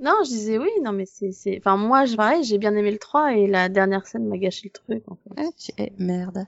[0.00, 2.90] Non, je disais oui, non, mais c'est, c'est, enfin, moi, je, pareil, j'ai bien aimé
[2.90, 5.42] le 3 et la dernière scène m'a gâché le truc, en fait.
[5.42, 6.46] Ah, tu es merde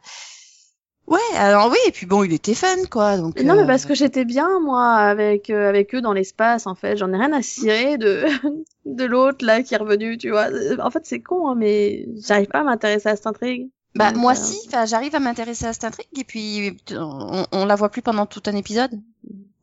[1.11, 3.85] ouais alors oui et puis bon il était fun quoi donc Non, mais euh, parce
[3.85, 6.97] que j'étais bien, moi, avec, euh, avec eux dans l'espace, en fait.
[6.97, 8.25] J'en ai rien à cirer de,
[8.87, 10.49] de l'autre, là, qui est revenu, tu vois.
[10.79, 13.69] En fait, c'est con, hein, mais j'arrive pas à m'intéresser à cette intrigue.
[13.97, 17.45] Bah Donc, moi euh, si, enfin j'arrive à m'intéresser à cette intrigue et puis on,
[17.51, 18.93] on la voit plus pendant tout un épisode,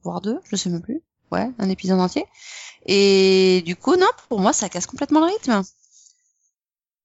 [0.03, 1.01] voire deux, je sais même plus.
[1.31, 2.25] Ouais, un épisode entier.
[2.87, 5.61] Et du coup non, pour moi ça casse complètement le rythme.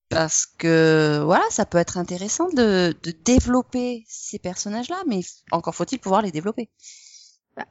[0.08, 5.98] Parce que voilà, ça peut être intéressant de, de développer ces personnages-là, mais encore faut-il
[5.98, 6.68] pouvoir les développer.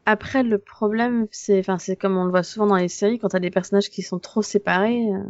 [0.06, 3.30] Après, le problème, c'est, enfin, c'est comme on le voit souvent dans les séries, quand
[3.30, 5.24] t'as des personnages qui sont trop séparés, euh,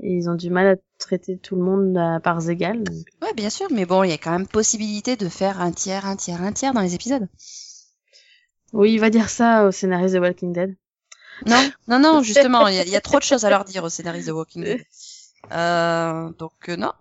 [0.00, 2.82] et ils ont du mal à traiter tout le monde à parts égales.
[2.82, 3.04] donc.
[3.22, 6.06] Ouais, bien sûr, mais bon, il y a quand même possibilité de faire un tiers,
[6.06, 7.28] un tiers, un tiers dans les épisodes.
[8.72, 10.76] Oui, il va dire ça au scénariste de Walking Dead.
[11.46, 13.64] Non, non, non, justement, il y, a- il y a trop de choses à leur
[13.64, 14.84] dire au scénariste de Walking Dead.
[15.52, 16.92] Euh, donc euh, non.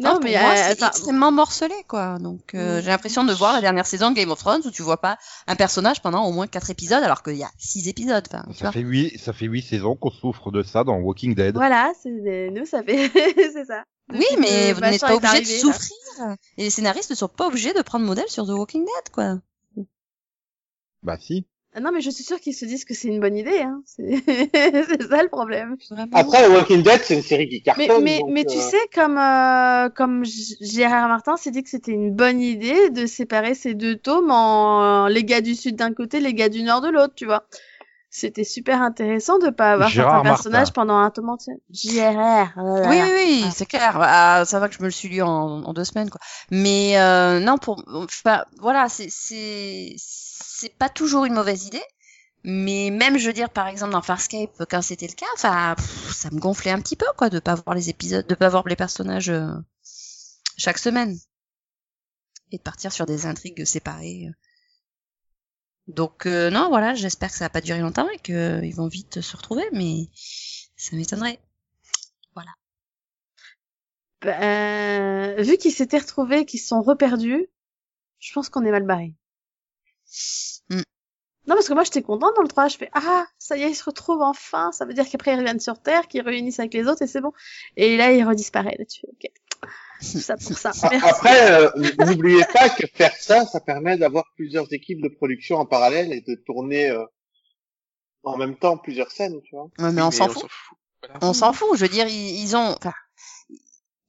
[0.00, 2.18] Non, mais, moi, euh, c'est extrêmement morcelé, quoi.
[2.18, 2.82] Donc euh, Mm.
[2.82, 5.18] j'ai l'impression de voir la dernière saison de Game of Thrones où tu vois pas
[5.46, 8.24] un personnage pendant au moins quatre épisodes, alors qu'il y a six épisodes.
[8.32, 11.54] Enfin, Ça fait huit, ça fait huit saisons qu'on souffre de ça dans Walking Dead.
[11.54, 13.10] Voilà, c'est, nous, ça fait,
[13.52, 13.84] c'est ça.
[14.12, 15.72] Oui, mais vous n'êtes pas obligé de là.
[15.74, 16.36] souffrir.
[16.56, 19.36] Et les scénaristes ne sont pas obligés de prendre modèle sur The Walking Dead, quoi.
[21.02, 21.46] Bah si.
[21.76, 23.82] Ah Non, mais je suis sûre qu'ils se disent que c'est une bonne idée, hein.
[23.86, 25.76] C'est, c'est ça le problème.
[25.90, 26.08] Vraiment.
[26.12, 28.04] Après, Walking Dead, c'est une série qui Mais, cartonne.
[28.04, 30.24] mais, donc, mais tu euh, sais, comme, euh, comme
[30.60, 35.08] Gérard Martin s'est dit que c'était une bonne idée de séparer ces deux tomes en
[35.08, 37.44] les gars du sud d'un côté, les gars du nord de l'autre, tu vois.
[38.16, 40.72] C'était super intéressant de pas avoir Gérard certains personnages Martin.
[40.82, 41.54] pendant un tome entier.
[41.72, 42.52] Gérard.
[42.56, 43.50] oh Oui, oui, oui, Ah.
[43.52, 43.98] c'est clair.
[44.00, 46.20] Ah, ça va que je me le suis lu en, en deux semaines, quoi.
[46.52, 49.08] Mais euh, non, pour, enfin, voilà, c'est
[50.56, 51.82] c'est pas toujours une mauvaise idée.
[52.44, 56.38] Mais même, je veux dire, par exemple, dans Farscape, quand c'était le cas, ça me
[56.38, 59.30] gonflait un petit peu, quoi, de pas voir les épisodes, de pas voir les personnages
[59.30, 59.54] euh,
[60.58, 61.16] chaque semaine
[62.52, 64.30] et de partir sur des intrigues séparées.
[65.86, 69.22] Donc euh, non, voilà, j'espère que ça va pas durer longtemps et qu'ils vont vite
[69.22, 70.08] se retrouver, mais
[70.76, 71.40] ça m'étonnerait.
[74.20, 77.46] Ben, vu qu'ils s'étaient retrouvés, qu'ils sont reperdus,
[78.18, 79.14] je pense qu'on est mal barré.
[80.70, 80.82] Hmm.
[81.46, 82.68] Non, parce que moi, j'étais contente dans le 3.
[82.68, 84.72] Je fais, ah, ça y est, ils se retrouvent enfin.
[84.72, 87.20] Ça veut dire qu'après, ils reviennent sur Terre, qu'ils réunissent avec les autres et c'est
[87.20, 87.32] bon.
[87.76, 88.78] Et là, ils redisparaissent.
[88.78, 89.32] Là, tu fais, ok.
[90.00, 90.72] Tout ça pour ça.
[90.90, 91.08] Merci.
[91.08, 91.70] Après, euh,
[92.06, 96.20] n'oubliez pas que faire ça, ça permet d'avoir plusieurs équipes de production en parallèle et
[96.20, 97.04] de tourner euh,
[98.22, 99.68] en même temps plusieurs scènes, tu vois.
[99.78, 100.46] Ouais, mais on s'en fout.
[101.20, 101.76] On s'en fout.
[101.76, 102.92] Je veux dire, ils, ils ont, enfin,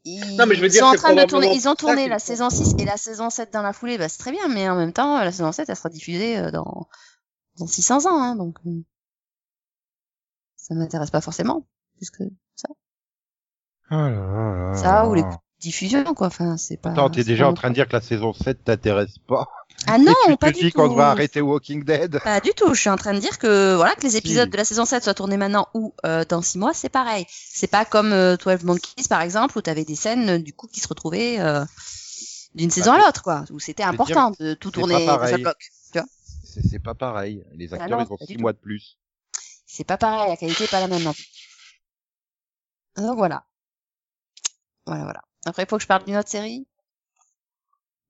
[0.05, 2.19] Ils, Non, mais je veux dire, sont en train de tourner, ils ont tourné la
[2.19, 4.75] saison 6 et la saison 7 dans la foulée, bah c'est très bien, mais en
[4.75, 6.87] même temps, la saison 7, elle sera diffusée euh, dans,
[7.57, 8.83] dans 600 ans, hein, donc euh,
[10.55, 11.65] ça m'intéresse pas forcément,
[11.97, 12.23] puisque
[12.55, 12.69] ça,
[13.91, 15.23] Oh là là là ça là ou les
[15.65, 16.91] diffusion, quoi, enfin, c'est pas...
[16.91, 19.47] Attends, t'es déjà en train de dire que la saison 7 t'intéresse pas.
[19.87, 20.77] Ah non, tu pas te du dis tout.
[20.79, 22.19] qu'on devrait arrêter Walking Dead.
[22.23, 22.73] Pas du tout.
[22.73, 24.17] Je suis en train de dire que voilà que les Si.
[24.17, 27.25] épisodes de la saison 7 soient tournés maintenant ou euh, dans 6 mois, c'est pareil.
[27.29, 30.67] C'est pas comme euh, 12 Monkeys par exemple où t'avais des scènes euh, du coup
[30.67, 31.65] qui se retrouvaient euh,
[32.55, 35.57] d'une saison à c'est- l'autre quoi, où c'était important de tout tourner dans un bloc.
[35.91, 36.05] Tu vois,
[36.63, 37.43] C'est pas pareil.
[37.53, 38.41] Les Bah acteurs, non, ils ont pas 6 du tout.
[38.41, 38.97] mois de plus.
[39.67, 41.13] c'est pas pareil, la qualité est pas la même non.
[42.97, 43.43] Donc voilà.
[44.87, 45.21] Voilà voilà.
[45.45, 46.67] Après il faut que je parle d'une autre série.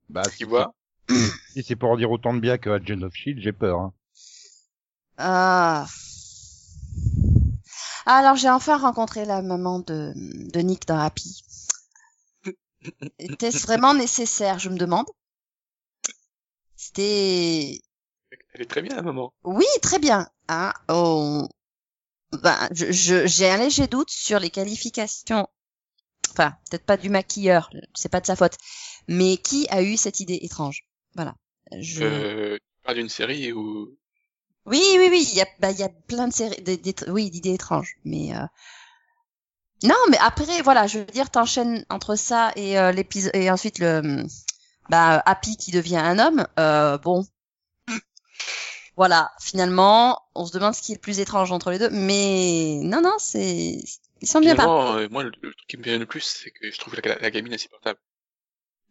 [0.10, 0.74] Bah, Tu vois
[1.08, 3.80] c'est- si c'est pour en dire autant de bien que Agent of Shield, j'ai peur.
[3.80, 3.94] Hein.
[5.18, 5.88] Ah.
[8.08, 11.44] Alors j'ai enfin rencontré la maman de, de Nick dans Happy.
[13.20, 15.06] Était-ce vraiment nécessaire, je me demande?
[16.78, 17.82] C'était...
[18.54, 19.34] Elle est très bien, la maman.
[19.46, 20.28] Oui, très bien.
[20.50, 21.48] Hein, on-
[22.34, 25.48] ben, je, je- j'ai un léger doute sur les qualifications.
[26.38, 28.58] Enfin, peut-être pas du maquilleur, c'est pas de sa faute.
[29.08, 30.86] Mais qui a eu cette idée étrange?
[31.16, 31.36] Voilà.
[31.80, 32.04] Je...
[32.04, 33.98] Euh, parles d'une série où
[34.66, 36.96] Oui, oui, oui, il y a, bah, il y a plein de séries, des, des-
[37.10, 38.46] oui, d'idées étranges, mais euh...
[39.84, 43.80] non, mais après, voilà, je veux dire, t'enchaînes entre ça et euh, l'épisode et ensuite
[43.80, 44.26] le,
[44.90, 47.26] bah, Happy qui devient un homme, euh, bon,
[48.98, 52.80] voilà, finalement, on se demande ce qui est le plus étrange entre les deux, mais
[52.84, 53.80] non, non, c'est,
[54.22, 56.72] ils sont bien euh, moi, le, le truc qui me gêne le plus, c'est que
[56.72, 58.00] je trouve la, la gamine insupportable.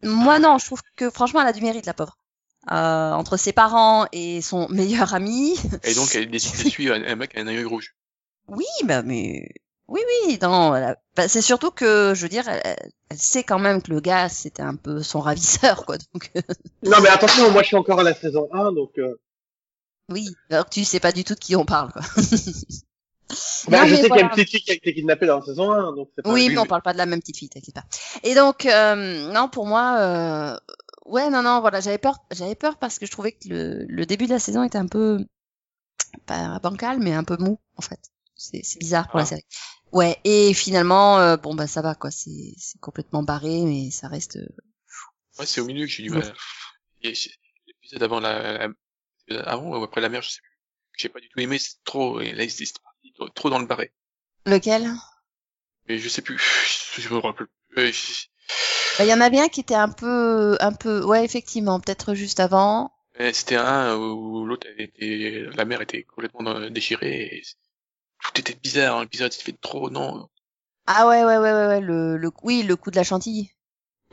[0.03, 2.17] Moi, non, je trouve que franchement, elle a du mérite, la pauvre.
[2.71, 7.03] Euh, entre ses parents et son meilleur ami, Et donc, elle décide de suivre un,
[7.03, 7.95] un mec à un œil rouge.
[8.47, 9.49] Oui, bah mais
[9.87, 10.75] oui, oui, non.
[10.75, 12.75] elle a- bah, c'est surtout que, je veux dire, elle,
[13.09, 15.97] elle sait quand même que le gars c'était un peu son ravisseur, quoi.
[16.13, 16.41] Donc euh,
[16.83, 19.15] Non, mais attention, moi je suis encore à la saison 1, donc euh,
[20.09, 22.01] oui, alors que tu sais pas du tout de qui on parle, quoi.
[23.67, 24.23] bah, Non, je mais sais qu'il y a voilà.
[24.23, 26.47] une petite fille qui a été kidnappée dans la saison 1, donc c'est pas Oui,
[26.47, 27.85] oui, mais on parle pas de la même petite fille, t'inquiète pas.
[28.23, 30.57] Et donc, euh, non, pour moi, euh,
[31.05, 34.05] ouais, non, non, voilà, j'avais peur, j'avais peur parce que je trouvais que le, le
[34.05, 35.19] début de la saison était un peu
[36.25, 37.99] pas bancal, mais un peu mou, en fait.
[38.35, 39.27] C'est, c'est bizarre pour la Ah.
[39.27, 39.45] série.
[39.91, 42.11] Ouais, et finalement, euh, bon bah ça va, quoi.
[42.11, 44.35] C'est, c'est complètement barré, mais ça reste.
[44.37, 44.47] euh,
[45.39, 46.19] Ouais, c'est au milieu que j'ai du Ouais.
[46.19, 46.33] mal.
[47.01, 47.31] Et j'ai-
[47.67, 48.67] L'épisode avant la,
[49.27, 50.51] la- avant ou après la mer, je sais plus.
[50.97, 52.65] J'ai pas du tout aimé, c'est trop, et là, c'est
[53.35, 53.91] trop- dans le barré.
[54.45, 54.91] Lequel?
[55.87, 56.37] Mais je sais plus,
[56.97, 57.83] je me rappelle plus.
[57.83, 57.91] Euh,
[58.97, 62.13] Bah, Il y en a bien qui était un peu, un peu, ouais, effectivement, peut-être
[62.13, 62.91] juste avant.
[63.33, 67.43] C'était un où l'autre était, la mer était complètement déchirée et
[68.23, 70.29] tout était bizarre, hein, l'épisode s'est fait trop, non.
[70.87, 73.51] Ah ouais, ouais, ouais, ouais, ouais, le, le, oui, le coup de la chantilly.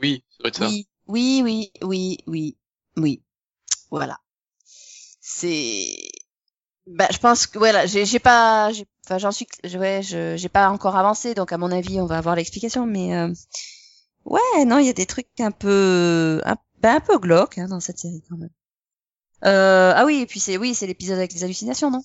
[0.01, 0.67] Oui, ça doit être ça.
[0.67, 2.57] Oui, oui, oui, oui, oui,
[2.97, 3.21] oui.
[3.91, 4.19] Voilà.
[4.65, 5.87] C'est,
[6.87, 8.71] bah, je pense que voilà, j'ai, j'ai pas,
[9.05, 12.35] enfin, j'en suis, ouais, j'ai pas encore avancé, donc à mon avis, on va avoir
[12.35, 13.33] l'explication, mais euh,
[14.25, 17.67] ouais, non, il y a des trucs un peu, un, bah, un peu glauques hein,
[17.67, 18.49] dans cette série quand même.
[19.45, 22.01] Euh, ah oui, et puis c'est, oui, c'est l'épisode avec les hallucinations, non?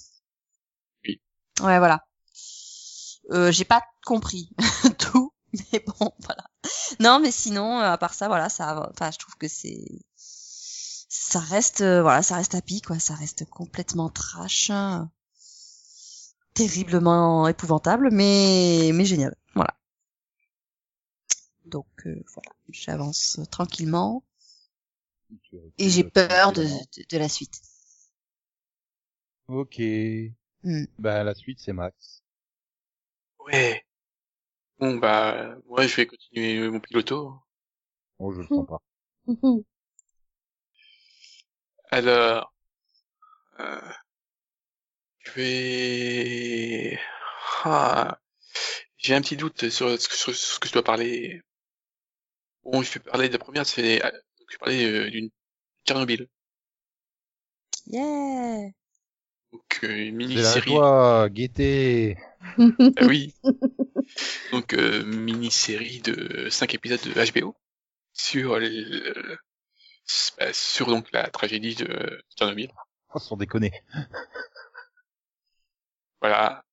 [1.05, 1.21] Oui.
[1.61, 2.05] Ouais, voilà.
[3.31, 4.51] Euh, j'ai pas compris
[4.99, 5.33] tout,
[5.73, 6.45] mais bon, voilà.
[7.01, 9.85] Non, mais sinon, euh, à part ça, voilà, ça, enfin, je trouve que c'est,
[11.29, 15.11] ça reste, euh, voilà, ça reste happy, quoi, ça reste complètement trash, hein.
[16.55, 19.75] terriblement épouvantable, mais, mais génial, voilà.
[21.67, 24.25] Donc, euh, voilà, j'avance tranquillement,
[25.77, 27.61] et j'ai peur de, de, de la suite.
[29.49, 29.81] Ok.
[30.65, 30.85] Hmm.
[30.99, 32.23] Bah, la suite, c'est Max.
[33.47, 33.83] Ouais.
[34.79, 37.35] Bon, bah, moi, je vais continuer mon piloto.
[38.19, 38.81] Oh, je le sens pas.
[41.91, 42.53] Alors,
[43.61, 43.93] euh,
[45.21, 46.99] je vais...
[47.65, 48.19] Ah,
[48.99, 51.43] j'ai un petit doute sur ce, que, sur ce que je dois parler.
[52.63, 54.05] Bon, je vais parler de la première, c'est...
[54.05, 54.11] euh,
[54.49, 55.31] Je vais parler euh, d'une
[55.87, 56.29] Tchernobyl.
[57.87, 58.71] Yeah!
[59.53, 60.61] Donc, euh, une la mini-série.
[60.61, 62.17] joie, gaieté.
[62.97, 63.35] Ah oui.
[64.51, 67.57] Donc, euh, mini-série de 5 épisodes de HBO
[68.15, 69.39] sur le-
[70.39, 72.73] bah, sur donc la tragédie de Tchernobyl.
[73.15, 73.73] Oh, sans déconner.
[76.21, 76.65] Voilà.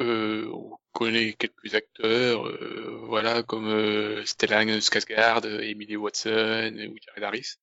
[0.00, 7.24] Euh, on connaît quelques acteurs, euh, voilà, comme euh, Stellan Skarsgård, Emily Watson ou Jared
[7.24, 7.56] Harris.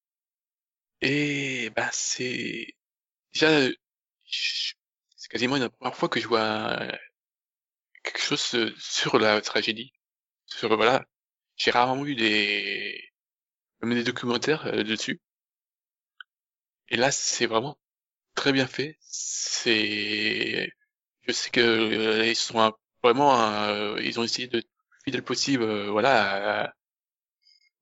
[1.01, 2.75] Et ben c'est
[3.33, 3.69] déjà
[5.15, 6.77] c'est quasiment la première fois que je vois
[8.03, 9.93] quelque chose euh, sur la tragédie.
[10.47, 11.05] sur voilà,
[11.57, 13.03] j'ai rarement vu des
[13.81, 15.19] même des documentaires euh, dessus.
[16.89, 17.77] Et là, c'est vraiment
[18.35, 18.97] très bien fait.
[19.01, 20.71] C'est,
[21.27, 24.63] je sais que euh, ils sont vraiment, un- ils ont essayé de
[25.05, 26.73] fidèle possible, euh, voilà,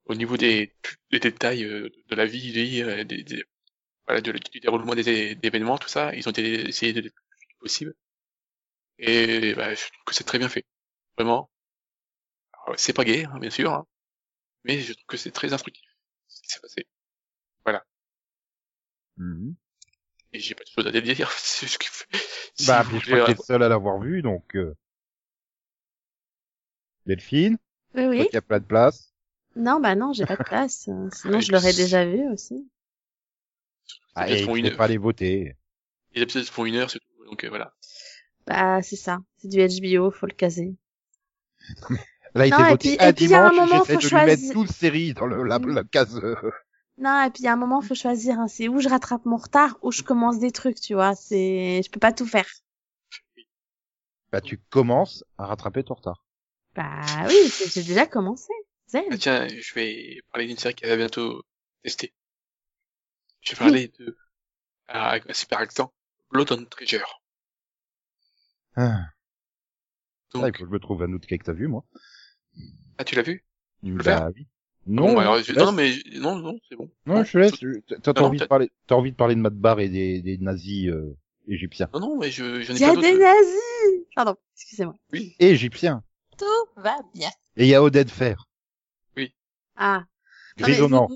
[0.05, 0.73] au niveau des,
[1.11, 3.23] des détails euh, de la vie, des, euh, des-
[4.07, 5.03] voilà, du déroulement des,
[5.35, 6.13] des événements, tout ça.
[6.15, 7.11] Ils ont essayé de fidèle
[7.59, 7.95] possible.
[8.97, 10.65] Et bah, je trouve que c'est très bien fait,
[11.17, 11.49] vraiment.
[12.77, 13.87] C'est pas gay, hein, bien sûr, hein,
[14.65, 15.85] mais je trouve que c'est très instructif
[16.27, 16.87] ce qui s'est passé.
[19.17, 19.55] Mhm.
[20.33, 21.31] Et j'ai pas de choses à dire.
[21.37, 22.05] c'est ce qui fait-
[22.55, 24.55] si Bah, je crois que t'es le seul à l'avoir vu, donc...
[24.55, 24.75] euh,
[27.05, 27.57] Delphine,
[27.95, 28.27] Oui, oui.
[28.29, 29.13] qui a plein de place?
[29.55, 30.89] Non, bah non, j'ai pas de place.
[31.11, 32.55] Sinon, je l'aurais déjà vu aussi.
[32.55, 32.71] Les
[34.15, 34.77] Ah, et peux heure.
[34.77, 35.55] pas aller voter.
[36.13, 37.25] Les épisodes font une heure, c'est tout.
[37.25, 37.73] Donc euh, voilà.
[38.47, 39.19] Bah, c'est ça.
[39.37, 40.75] C'est du HBO, faut le caser.
[42.35, 45.13] Là, il et voté un dimanche, moment, j'essaie faut de lui choisir- mettre toute série
[45.13, 46.21] dans le, la, la case...
[46.97, 48.39] Non, et puis il y a un moment, faut choisir.
[48.39, 48.47] Hein.
[48.47, 51.13] C'est où je rattrape mon retard, où je commence des trucs, tu vois.
[51.15, 52.47] C'est, je peux pas tout faire.
[54.31, 56.23] Bah, tu commences à rattraper ton retard.
[56.75, 58.51] Bah oui, c'est- j'ai déjà commencé.
[58.87, 59.03] Zen.
[59.11, 61.41] Ah, tiens, je vais parler d'une série qui va bientôt
[61.83, 62.13] tester.
[63.41, 64.17] Je vais parler de
[64.87, 65.93] ah, super accent
[66.31, 67.21] Blood on Treasure.
[68.75, 68.99] Ah,
[70.33, 71.83] Donc, il faut que je me trouve un autre que t'as vu, moi.
[72.97, 73.43] Ah tu l'as vu?
[73.83, 74.29] Bah, faire?
[74.35, 74.47] oui.
[74.87, 76.89] Non, bah, alors, je je- non mais non non c'est bon.
[77.07, 77.53] Non, je te laisse.
[78.03, 80.89] T'as t'as envie de parler, t'as envie de parler de Madbar et des, des nazis
[80.89, 81.15] euh,
[81.47, 81.89] égyptiens.
[81.93, 84.05] Non non mais je j'en ai Il y pas a des nazis.
[84.15, 84.95] Pardon, excusez-moi.
[85.11, 85.35] Oui.
[85.39, 86.03] Égyptiens.
[86.37, 86.45] Tout
[86.81, 87.29] va bien.
[87.57, 88.47] Et il y a Odette Fer.
[89.77, 90.05] Ah.
[90.57, 91.09] Non, mais Grisonnant.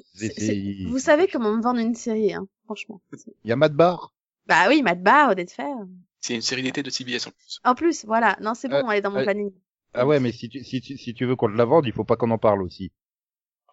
[0.88, 3.02] vous- savez comment me vendre une série, hein, franchement.
[3.46, 4.14] Il y a Madbar.
[4.48, 5.74] Bah oui, Matt Barr, Odette Fer.
[6.20, 7.60] C'est une série d'été de CBS en plus.
[7.64, 8.38] En plus, voilà.
[8.42, 9.52] Non, c'est bon, Euh, elle est dans mon euh, planning.
[9.94, 11.94] Ah ouais, mais si tu, si tu, si tu veux qu'on te la vende, il
[11.94, 12.92] faut pas qu'on en parle aussi.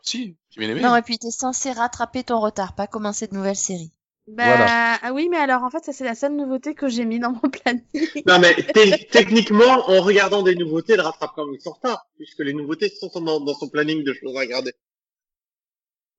[0.02, 0.82] Si, j'ai bien aimé.
[0.82, 3.92] Non, et puis t'es censé rattraper ton retard, pas commencer de nouvelles séries.
[4.28, 4.98] Bah voilà.
[5.02, 7.32] ah oui, mais alors en fait, ça c'est la seule nouveauté que j'ai mis dans
[7.32, 7.84] mon planning.
[8.26, 12.40] Non, mais te- techniquement, en regardant des nouveautés, elle rattrape quand même son retard, puisque
[12.40, 14.72] les nouveautés sont dans, dans son planning de choses à regarder.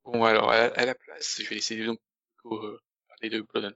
[0.05, 1.99] Bon alors à, à la place, je vais laisser donc
[2.45, 2.79] euh,
[3.09, 3.75] parler de Blood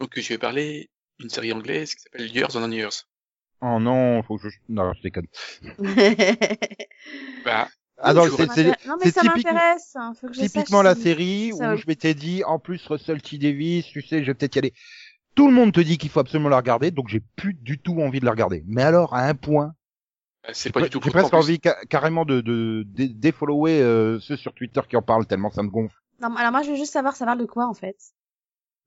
[0.00, 3.06] Donc je vais parler d'une série anglaise qui s'appelle Years on Years.
[3.66, 5.26] Oh non, faut que je, non, je déconne.
[7.44, 9.96] Bah, Ah non, c'est, vois- c'est, non mais c'est ça typique- m'intéresse.
[9.96, 13.38] hein, typiquement la si- série où je m'étais dit, en plus, Russell T.
[13.38, 14.74] Davis, tu sais, je vais peut-être y aller.
[15.34, 18.00] Tout le monde te dit qu'il faut absolument la regarder, donc j'ai plus du tout
[18.00, 18.62] envie de la regarder.
[18.66, 19.74] Mais alors, à un point,
[20.42, 23.80] bah, c'est pas du tout j'ai en presque envie ca- carrément de, de, de défollower
[23.80, 25.96] euh, ceux sur Twitter qui en parlent tellement ça me gonfle.
[26.20, 27.96] Non, alors moi je veux juste savoir ça parle de quoi en fait?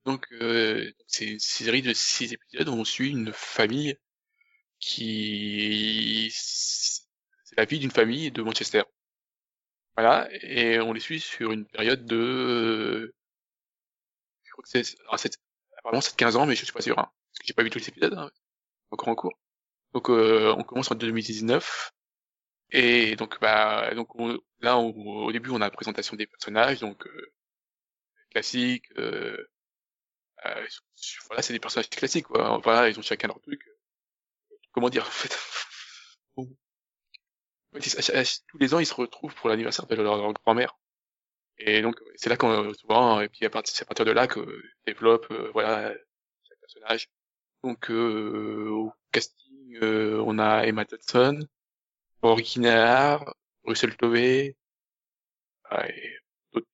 [0.06, 3.96] Donc euh, c'est une série de six épisodes où on suit une famille
[4.80, 8.82] qui c'est la vie d'une famille de Manchester.
[9.98, 13.12] Voilà, et on les suit sur une période de
[14.44, 14.96] je crois que c'est
[15.78, 17.62] apparemment c'est de 15 ans mais je suis pas sûr hein, parce que j'ai pas
[17.62, 18.30] vu tous les épisodes hein,
[18.92, 19.38] encore en cours.
[19.94, 21.92] Donc euh, on commence en 2019
[22.72, 27.06] et donc bah donc on- là au début on a la présentation des personnages donc
[27.06, 27.32] euh,
[28.30, 29.48] classique euh,
[30.46, 30.66] euh,
[31.26, 32.58] voilà, c'est des personnages classiques, quoi.
[32.62, 33.62] Voilà, ils ont chacun leur truc.
[34.78, 35.36] Comment dire, en fait.
[36.36, 36.48] Bon.
[37.72, 40.78] Tous les ans, ils se retrouvent pour l'anniversaire de leur, leur grand-mère.
[41.58, 44.28] Et donc, c'est là qu'on, souvent, et puis à partir, c'est à partir de là
[44.28, 45.92] que développe, euh, voilà,
[46.48, 47.08] chaque personnage.
[47.64, 51.40] Donc, euh, au casting, euh, on a Emma Thompson,
[52.22, 54.54] Rory Kinnear, Russell Tovey,
[55.64, 56.18] ah, et
[56.52, 56.68] d'autres.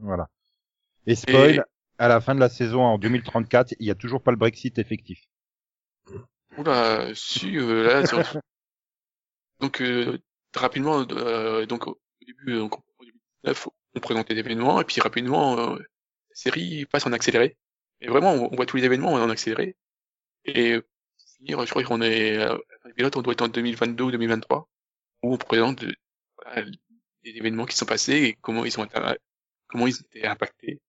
[0.00, 0.28] Voilà.
[1.06, 1.60] Et spoil, Et-
[1.98, 4.76] à la fin de la saison en 2034, il y a toujours pas le Brexit
[4.80, 5.20] effectif.
[6.58, 8.40] Oula, si, euh, là, sur-
[9.60, 10.18] donc euh,
[10.54, 15.76] rapidement, euh, donc au début, donc, en 2019, on présentait l'événement et puis rapidement, euh,
[15.78, 17.56] la série passe en accéléré.
[18.00, 19.76] Et vraiment, on, voit tous les événements en accéléré.
[20.44, 20.86] Et euh,
[21.38, 22.58] finir, je crois qu'on est, euh,
[22.96, 24.68] pilote, on doit être en 2022 ou 2023,
[25.22, 26.64] où on présente euh,
[27.24, 28.98] les événements qui sont passés et comment ils ont été,
[29.68, 30.80] comment ils étaient impactés.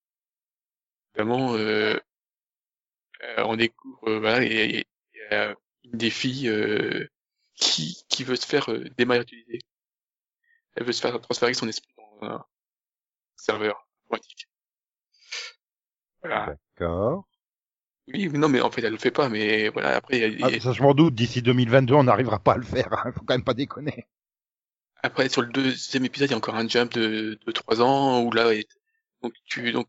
[1.15, 1.99] Vraiment, euh,
[3.23, 4.87] euh, on découvre, voilà, et- et,
[5.31, 5.53] euh,
[5.83, 7.07] une des filles euh,
[7.55, 9.59] qui, qui veut se faire euh, dématérialiser.
[10.75, 12.45] Elle veut se faire transférer son esprit dans un
[13.35, 14.47] serveur informatique.
[16.21, 16.55] Voilà.
[16.77, 17.25] D'accord.
[18.11, 20.43] Oui, mais non, mais en fait, elle le fait pas, mais voilà, après, il y
[20.43, 22.91] a- Ah, ça, je m'en doute, d'ici 2022, on n'arrivera pas à le faire.
[22.93, 23.11] Hein.
[23.11, 24.05] Faut quand même pas déconner.
[25.01, 28.21] après, sur le deuxième épisode, il y a encore un jump de, de 3 ans,
[28.23, 28.65] où là, elle-
[29.21, 29.87] donc, tu, donc,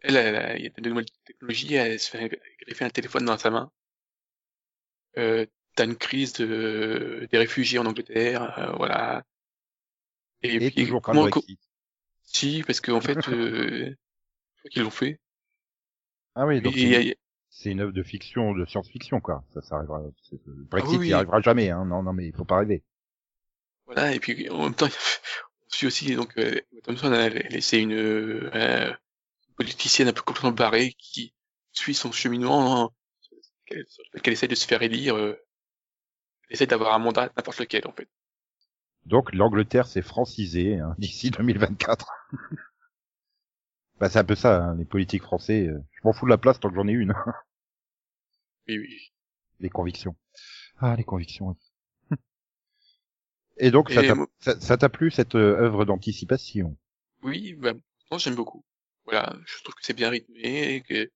[0.00, 3.50] elle, il y a de nouvelles technologies, elle se fait greffer un téléphone dans sa
[3.50, 3.70] main.
[5.18, 5.46] Euh,
[5.76, 9.24] t'as une crise de, des réfugiés en Angleterre, euh, voilà.
[10.42, 11.58] Et, Et puis, toujours pas Brexit.
[12.24, 15.20] si, parce qu'en fait, euh, je crois qu'ils l'ont fait.
[16.36, 17.16] Ah oui, donc Et
[17.50, 19.44] c'est- une œuvre de fiction, de science-fiction, quoi.
[19.52, 20.00] Ça, ça arrivera.
[20.00, 21.12] Le Brexit, Ah oui, il oui.
[21.14, 21.84] arrivera jamais, hein.
[21.84, 22.82] Non, non, mais il faut pas rêver.
[23.86, 24.86] Voilà, et puis en même temps,
[25.66, 28.92] on suit aussi, donc, euh, Thompson, elle, elle c'est une euh,
[29.56, 31.34] politicienne un peu complètement barrée qui
[31.72, 32.92] suit son cheminement,
[33.74, 35.36] hein, qu'elle qu'elle essaie de se faire élire, euh,
[36.48, 38.08] elle essaie d'avoir un mandat n'importe lequel, en fait.
[39.06, 42.06] Donc l'Angleterre s'est francisée hein, d'ici 2024.
[43.98, 45.66] bah c'est un peu ça, hein, les politiques français.
[45.66, 47.14] euh, je m'en fous de la place tant que j'en ai une.
[48.68, 49.12] Oui, oui.
[49.58, 50.14] les convictions.
[50.78, 51.56] Ah, les convictions.
[53.56, 54.14] Et donc ça Et t'a
[54.60, 56.76] ça- plu cette euh, œuvre d'anticipation?
[57.22, 57.72] Oui, bah,
[58.10, 58.64] moi, j'aime beaucoup.
[59.04, 61.10] Voilà, je trouve que c'est bien rythmé, que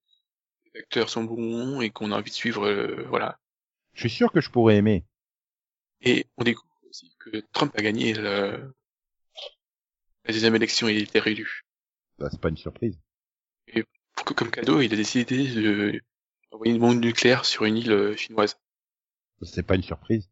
[0.73, 3.39] les acteurs sont bons et qu'on a envie de suivre, euh, voilà.
[3.93, 5.05] Je suis sûr que je pourrais aimer.
[6.01, 8.73] Et on découvre aussi que Trump a gagné le...
[10.25, 11.65] la deuxième élection et il était réélu.
[12.17, 12.99] Bah, c'est pas une surprise.
[14.15, 16.01] Pour que, comme cadeau, il a décidé de
[16.51, 18.57] envoyer une bombe nucléaire sur une île euh, chinoise.
[19.41, 20.29] C'est pas une surprise.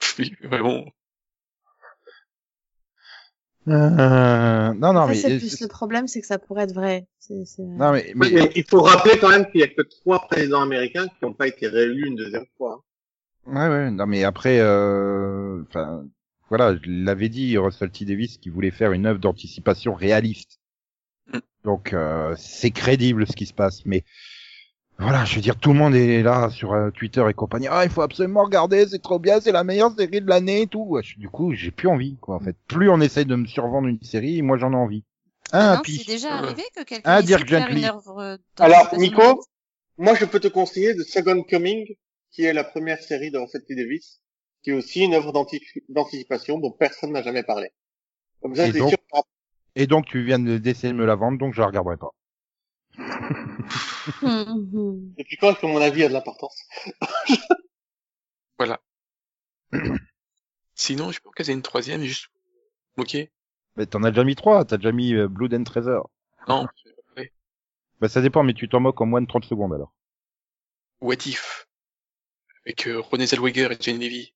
[0.18, 0.92] Oui, mais bon.
[3.68, 7.06] Euh, non, non, Ça, mais c'est plus le problème, c'est que ça pourrait être vrai.
[7.58, 10.26] Non, mais, mais Oui, mais il faut rappeler quand même qu'il y a que trois
[10.26, 12.82] présidents américains qui n'ont pas été réélus une deuxième fois.
[13.46, 13.52] hein.
[13.54, 16.04] Ouais, ouais, non, mais après, euh, enfin,
[16.48, 18.04] voilà, je l'avais dit, Russell T.
[18.04, 20.60] Davis, qui voulait faire une œuvre d'anticipation réaliste.
[21.32, 21.38] Mm.
[21.64, 24.04] Donc, euh, c'est crédible ce qui se passe, mais
[24.98, 27.66] voilà, je veux dire, tout le monde est là sur euh, Twitter et compagnie.
[27.68, 30.66] Ah, il faut absolument regarder, c'est trop bien, c'est la meilleure série de l'année et
[30.66, 30.84] tout.
[30.84, 32.56] Ouais, je- du coup, j'ai plus envie, quoi, en fait.
[32.68, 35.04] Plus on essaye de me survendre une série, moi j'en ai envie.
[35.52, 39.44] Ah puis, c'est déjà euh, arrivé que quelqu'un ah, une œuvre Alors, d'anticipation Nico,
[39.98, 41.86] moi je peux te conseiller The Second Coming,
[42.30, 43.74] qui est la première série de Russell T.
[43.74, 44.20] Davis,
[44.62, 47.70] qui est aussi une œuvre d'anti- d'anticipation dont personne n'a jamais parlé.
[48.40, 48.98] Comme ça, Et c'est donc- sûr.
[49.74, 52.10] et donc tu viens de- d'essayer de me la vendre, donc je la regarderai pas.
[54.22, 56.62] Depuis quand est-ce que mon avis a de l'importance
[60.74, 62.28] Sinon, je peux en caser une troisième, juste.
[62.96, 63.16] Ok.
[63.76, 66.08] Mais t'en as déjà mis trois, t'as déjà mis euh, Blood and Treasure.
[66.48, 67.32] Non, je vais pas parler.
[68.00, 69.94] Bah ça dépend, mais tu t'en moques en moins de 30 secondes alors.
[71.00, 71.66] What If?
[72.66, 74.34] Avec euh, René Zellweger et Jane Levy.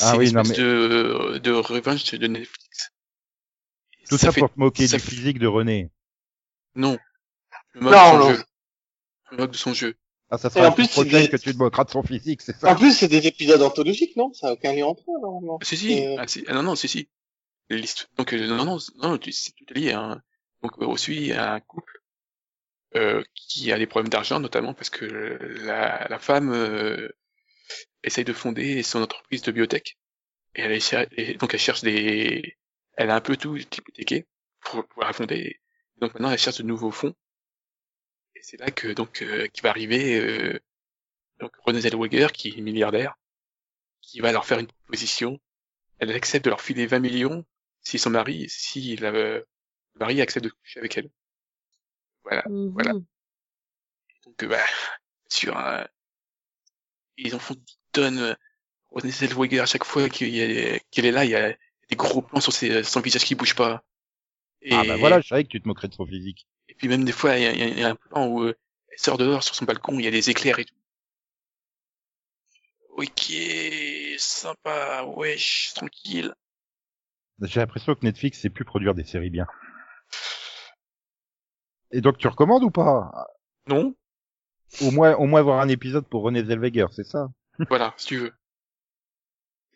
[0.00, 2.92] Ah oui, une non, espèce de, de revenge de Netflix.
[4.08, 5.90] Tout ça, fait- pour te moquer ça du fait- physique de René.
[6.74, 6.98] Non.
[7.74, 8.28] Non, non.
[8.30, 8.34] jeu.
[8.34, 8.46] Je me moque
[9.36, 9.94] de son jeu.
[10.30, 12.42] Ah, ça Et sera en la plus, des- que tu te moqueras de son physique,
[12.42, 14.32] c'est En ça plus, c'est des épisodes anthologiques, non?
[14.32, 15.58] Ça n'a aucun lien entre eux, normalement.
[15.60, 15.92] Ah, si, si.
[15.92, 16.44] Euh, Ah, si.
[16.48, 17.08] Ah, non, non, si, si.
[18.16, 20.22] Donc, euh, non, non, non, tu- c'est tout est lié, hein.
[20.62, 22.00] Donc, euh, on suit un couple,
[22.96, 25.04] euh, qui a des problèmes d'argent, notamment parce que
[25.64, 27.08] la, la femme, euh,
[28.04, 29.98] essaye de fonder son entreprise de biotech.
[30.56, 32.56] Et elle cher- et donc, elle cherche des,
[32.96, 34.26] elle a un peu tout hypothéqué
[34.62, 35.60] pour pouvoir la fonder.
[36.00, 37.14] Donc, maintenant, elle cherche de nouveaux fonds.
[38.40, 40.58] Et c'est là que, donc, euh, qui va arriver, euh,
[41.40, 43.16] donc, René Zellweger, qui est milliardaire,
[44.02, 45.40] qui va leur faire une proposition
[46.00, 47.46] elle accepte de leur filer 20 millions
[47.82, 49.46] si son mari, si la, le
[49.96, 51.10] mari accepte de coucher avec elle.
[52.24, 52.42] Voilà.
[52.48, 52.70] Mhm.
[52.72, 52.92] Voilà.
[54.24, 54.64] Donc, euh, bah,
[55.28, 55.86] sur un,
[57.16, 58.18] ils en font 10 tonnes.
[58.18, 58.34] euh,
[58.90, 61.56] René Zellweger, à chaque fois qu'il y a- qu'elle est là, il y a
[61.90, 63.84] des gros plans sur ses, son visage qui bouge pas.
[64.62, 66.46] Et, Ah bah voilà, je savais que tu te moquerais de son physique.
[66.80, 68.56] Et puis même des fois, il y a, y y un plan où euh,
[68.90, 70.74] elle sort dehors sur son balcon, il y a des éclairs et tout.
[72.96, 73.34] Ok,
[74.16, 76.34] sympa, wesh, tranquille.
[77.42, 79.46] J'ai l'impression que Netflix sait plus produire des séries bien.
[81.90, 83.26] Et donc tu recommandes ou pas?
[83.66, 83.94] Non
[84.80, 87.28] Au moins, au moins voir un épisode pour René Zellweger, c'est ça?
[87.68, 88.32] Voilà, si tu veux.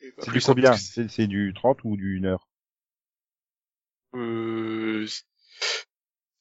[0.00, 0.72] C'est plus, du combien?
[0.72, 2.48] c'est du 30 ou du 1 heure?
[4.14, 5.06] Euh,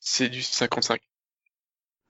[0.03, 1.01] c'est du 55.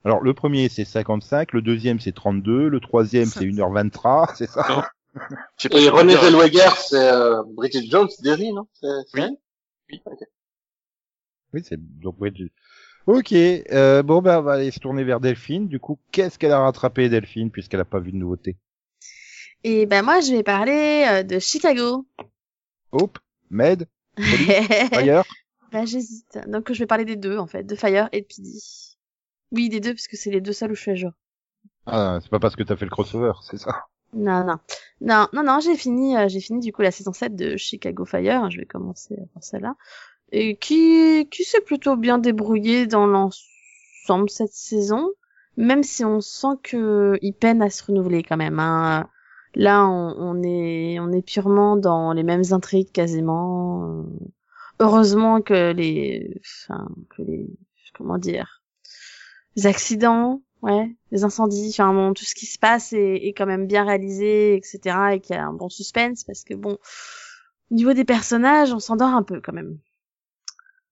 [0.04, 4.66] Alors le premier c'est 55, le deuxième c'est 32, le troisième c'est 1h23, c'est ça?
[4.68, 4.84] Non.
[5.72, 8.68] Et René Zellweger, c'est euh, Bridget Jones d'Eri, non?
[8.74, 9.38] C'est c'est Oui.
[9.90, 9.98] elle?
[11.54, 12.46] Oui, c'est donc je-
[13.06, 15.68] Ok, euh, bon ben on va aller se tourner vers Delphine.
[15.68, 18.58] Du coup, qu'est-ce qu'elle a rattrapé Delphine puisqu'elle a pas vu de nouveauté?
[19.64, 22.06] Et ben moi, je vais parler euh, de Chicago.
[22.92, 23.20] Hope,
[23.50, 23.88] Med,
[24.18, 25.24] Fire.
[25.74, 26.40] Bah, j'hésite.
[26.48, 28.60] Donc, je vais parler des deux, en fait, de Fire et de PD.
[29.52, 31.12] Oui, des deux, parce que c'est les deux seuls où je suis à jour.
[31.88, 33.86] Ah, c'est pas parce que t'as fait le crossover, c'est ça?
[34.14, 34.58] Non, non.
[35.02, 38.06] Non, non, non, j'ai fini, euh, j'ai fini, du coup, la saison 7 de Chicago
[38.06, 38.52] Fire.
[38.52, 39.76] Je vais commencer par celle-là.
[40.32, 45.10] Et qui, qui s'est plutôt bien débrouillé dans l'ensemble cette saison.
[45.58, 49.10] Même si on sent que il peine à se renouveler quand même, hein.
[49.56, 54.04] Là, on, on est, on est purement dans les mêmes intrigues quasiment.
[54.84, 57.48] Heureusement que les, enfin, que les,
[57.96, 58.62] comment dire,
[59.56, 63.46] les accidents, ouais, les incendies, enfin bon, tout ce qui se passe est, est quand
[63.48, 65.16] même bien réalisé, etc.
[65.16, 66.78] et qu'il y a un bon suspense parce que bon,
[67.72, 69.80] au niveau des personnages, on s'endort un peu quand même.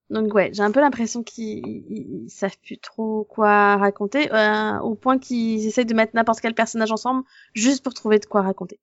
[0.10, 4.80] Donc ouais, j'ai un peu l'impression qu'ils ils- ils savent plus trop quoi raconter, euh,
[4.80, 7.24] au point qu'ils essayent de mettre n'importe quel personnage ensemble
[7.54, 8.80] juste pour trouver de quoi raconter.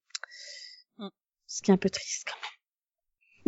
[0.98, 1.08] Mm.
[1.48, 2.47] Ce qui est un peu triste quand même.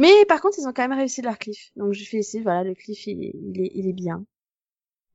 [0.01, 1.73] Mais par contre, ils ont quand même réussi leur cliff.
[1.77, 4.25] Donc je félicite, voilà, le cliff il est, il est, bien.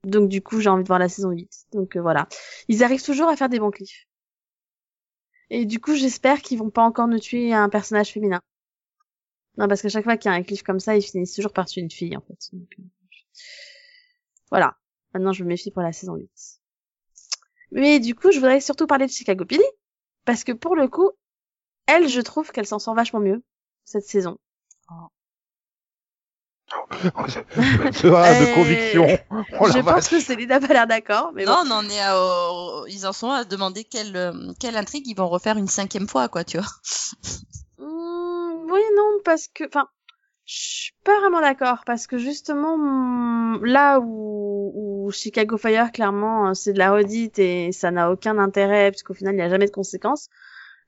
[0.03, 1.49] Donc du coup, j'ai envie de voir la saison 8.
[1.73, 2.27] Donc euh, voilà.
[2.67, 4.05] Ils arrivent toujours à faire des bons cliffs.
[5.49, 8.41] Et du coup, j'espère qu'ils vont pas encore nous tuer un personnage féminin.
[9.57, 11.53] Non, parce qu'à chaque fois qu'il y a un cliff comme ça, ils finissent toujours
[11.53, 12.51] par tuer une fille, en fait.
[12.53, 12.83] Euh,
[14.51, 14.77] Voilà.
[15.15, 16.29] Maintenant, je me méfie pour la saison 8.
[17.71, 19.63] Mais du coup, je voudrais surtout parler de Chicago PD.
[20.25, 21.09] Parce que pour le coup,
[21.87, 23.43] elle, je trouve qu'elle s'en sort vachement mieux,
[23.85, 24.37] cette saison.
[26.79, 29.07] Va de Euh, conviction.
[29.59, 29.83] Oh je vache.
[29.95, 31.51] pense que Céline a pas l'air d'accord, mais bon.
[31.51, 32.15] Non, on en est à,
[32.89, 36.27] ils en sont à demander quelle, euh, quelle intrigue ils vont refaire une cinquième fois,
[36.27, 36.67] quoi, tu vois.
[37.77, 39.87] Hmm, oui, non, parce que, enfin,
[40.45, 46.49] je suis pas vraiment d'accord parce que justement, hmm, là où, où Chicago Fire, clairement,
[46.49, 49.49] euh, c'est de la redite et ça n'a aucun intérêt puisqu'au final, il n'y a
[49.49, 50.29] jamais de conséquences.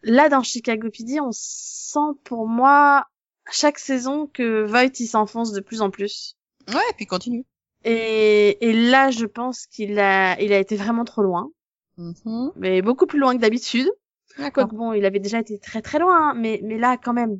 [0.03, 3.05] Là, dans Chicago PD, on sent pour moi
[3.51, 6.35] chaque saison que Voight il s'enfonce de plus en plus.
[6.67, 7.45] Ouais, et puis continue.
[7.85, 11.49] Et, et là, je pense qu'il a, il a été vraiment trop loin,
[11.97, 12.51] Mhm.
[12.55, 13.89] mais beaucoup plus loin que d'habitude.
[14.37, 14.65] D'accord.
[14.65, 17.39] Quoique bon, il avait déjà été très très loin, hein, mais mais là quand même.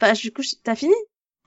[0.00, 0.94] Enfin, du coup, t'as fini?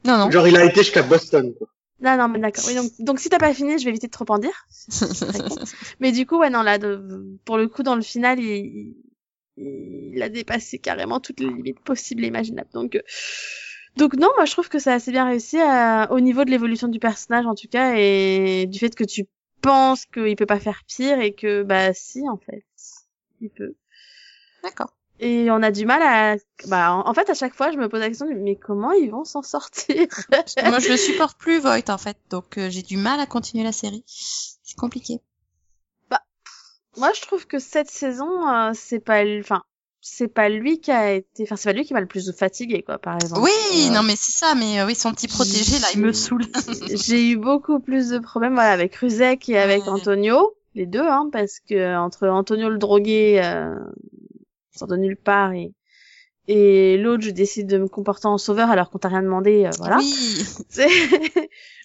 [0.06, 0.32] Non, non.
[0.32, 1.68] Genre, il a été jusqu'à Boston, quoi.
[2.00, 2.64] Non, non, mais d'accord.
[2.68, 4.66] Oui, donc, donc si t'as pas fini, je vais éviter de trop en dire.
[6.00, 8.96] Mais du coup, ouais, non, là, de, pour le coup, dans le final, il,
[9.58, 12.70] il, il a dépassé carrément toutes les limites possibles et imaginables.
[12.74, 13.02] Donc, euh,
[13.98, 16.88] donc non, moi, je trouve que c'est assez bien réussi à- au niveau de l'évolution
[16.88, 19.26] du personnage, en tout cas, et du fait que tu
[19.62, 22.64] penses qu'il peut pas faire pire et que, bah, si, en fait,
[23.42, 23.76] il peut.
[24.64, 24.94] D'accord.
[25.20, 26.36] Et on a du mal à,
[26.68, 29.24] bah, en, fait, à chaque fois, je me pose la question, mais comment ils vont
[29.24, 30.08] s'en sortir?
[30.66, 32.18] Moi, je le supporte plus, Voight, en fait.
[32.32, 34.04] Donc, euh, j'ai du mal à continuer la série.
[34.08, 35.22] C'est compliqué.
[36.98, 39.64] Moi, je trouve que cette saison, euh, c'est pas, enfin,
[40.02, 42.82] c'est pas lui qui a été, enfin, c'est pas lui qui m'a le plus fatigué,
[42.84, 43.42] quoi, par exemple.
[43.42, 44.56] Oui, Euh, non, mais c'est ça.
[44.56, 46.44] Mais euh, oui, son petit protégé, là, il me saoule.
[47.06, 49.90] J'ai eu beaucoup plus de problèmes, voilà, avec Ruzek et avec Ouais.
[49.90, 53.76] Antonio, les deux, hein, parce que entre Antonio le drogué, euh,
[54.76, 55.72] sort de nulle part et
[56.48, 59.70] et l'autre, je décide de me comporter en sauveur alors qu'on t'a rien demandé, euh,
[59.78, 59.98] voilà.
[60.00, 60.44] Oui.
[60.70, 60.90] C'est-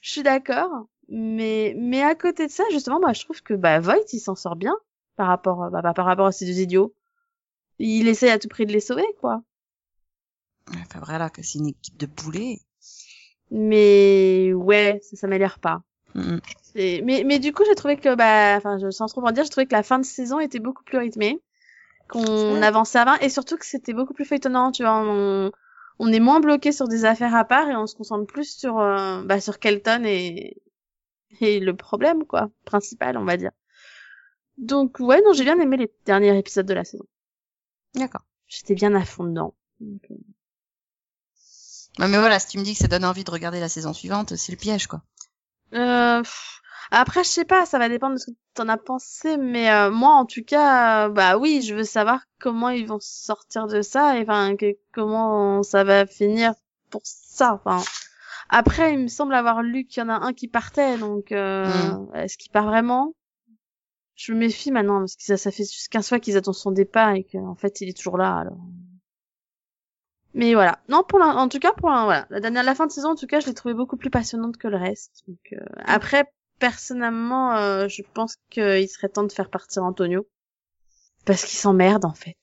[0.02, 0.70] je suis d'accord,
[1.10, 4.34] mais mais à côté de ça, justement, moi, je trouve que bah Voight, il s'en
[4.34, 4.74] sort bien
[5.16, 6.94] par rapport bah, par rapport à ces deux idiots.
[7.78, 9.42] Il essaie à tout prix de les sauver, quoi.
[10.70, 12.60] Enfin, voilà, que c'est une équipe de boulets.
[13.50, 15.82] Mais ouais, ça s'améliore pas.
[16.74, 19.50] Mais mais du coup, j'ai trouvé que bah, enfin, je, sans trop en dire, j'ai
[19.50, 21.40] trouvé que la fin de saison était beaucoup plus rythmée,
[22.08, 24.72] qu'on avançait avant, et surtout que c'était beaucoup plus feuilletonnant.
[24.72, 25.52] Tu vois, on
[25.98, 28.78] on est moins bloqué sur des affaires à part et on se concentre plus sur
[28.78, 30.56] euh, bah sur Kelton et
[31.40, 33.52] et le problème quoi principal, on va dire.
[34.58, 37.04] Donc ouais, non, j'ai bien aimé les derniers épisodes de la saison.
[37.96, 38.22] D'accord.
[38.46, 39.54] J'étais bien à fond dedans.
[39.80, 40.14] Donc, euh,
[41.98, 44.36] mais voilà, si tu me dis que ça donne envie de regarder la saison suivante,
[44.36, 45.02] c'est le piège, quoi.
[45.72, 49.36] Euh, pff, après, je sais pas, ça va dépendre de ce que t'en as pensé,
[49.36, 52.98] mais euh, moi, en tout cas, euh, bah oui, je veux savoir comment ils vont
[53.00, 56.52] sortir de ça, et enfin, que, comment ça va finir
[56.90, 57.54] pour ça.
[57.54, 57.82] Enfin,
[58.50, 61.96] après, il me semble avoir lu qu'il y en a un qui partait, donc euh,
[62.14, 63.14] est-ce qu'il part vraiment?
[64.16, 66.72] Je me méfie maintenant parce que ça, ça fait juste 15 fois qu'ils attendent son
[66.72, 68.38] départ et qu'en fait, il est toujours là.
[68.38, 68.58] Alors.
[70.34, 70.78] Mais voilà.
[70.88, 73.14] Non, pour en tout cas, pour l'in- voilà, la dernière, la fin de saison, en
[73.16, 75.22] tout cas, je l'ai trouvée beaucoup plus passionnante que le reste.
[75.28, 76.24] Donc, euh, après,
[76.58, 80.26] personnellement, euh, je pense qu'il serait temps de faire partir Antonio
[81.24, 82.36] parce qu'il s'emmerde en fait.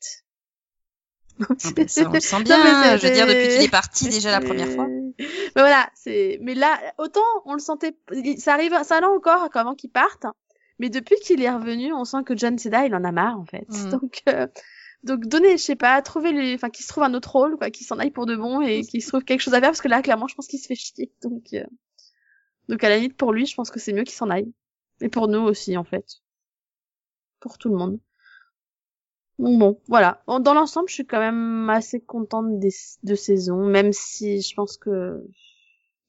[1.40, 2.82] Ah ben, ça, on le sent Non, bien.
[2.92, 4.88] mais je veux dire, depuis qu'il est parti déjà la première fois.
[4.88, 5.16] Mais
[5.56, 6.38] voilà, c'est.
[6.42, 7.96] Mais là, autant on le sentait,
[8.38, 10.26] ça arrive, ça allait encore avant qu'il parte.
[10.80, 13.46] Mais depuis qu'il est revenu, on sent que John Seda, il en a marre en
[13.46, 13.68] fait.
[13.70, 13.90] Mm.
[13.90, 14.48] Donc, euh,
[15.04, 17.70] donc donner, je sais pas, trouver les, enfin, qu'il se trouve un autre rôle, quoi,
[17.70, 19.82] qu'il s'en aille pour de bon et qu'il se trouve quelque chose à faire parce
[19.82, 21.12] que là, clairement, je pense qu'il se fait chier.
[21.22, 21.64] Donc, euh,
[22.70, 24.52] donc à la limite pour lui, je pense que c'est mieux qu'il s'en aille.
[25.02, 26.06] Et pour nous aussi, en fait.
[27.40, 28.00] Pour tout le monde.
[29.40, 30.24] Donc bon, voilà.
[30.28, 32.72] Bon, Dans l'ensemble, je suis quand même assez contente des
[33.04, 35.22] deux saisons, même si je pense que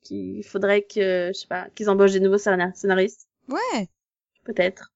[0.03, 3.89] qu'il faudrait que, je sais pas, qu'ils embauchent des nouveaux scénar- scénaristes, Ouais.
[4.45, 4.93] Peut-être.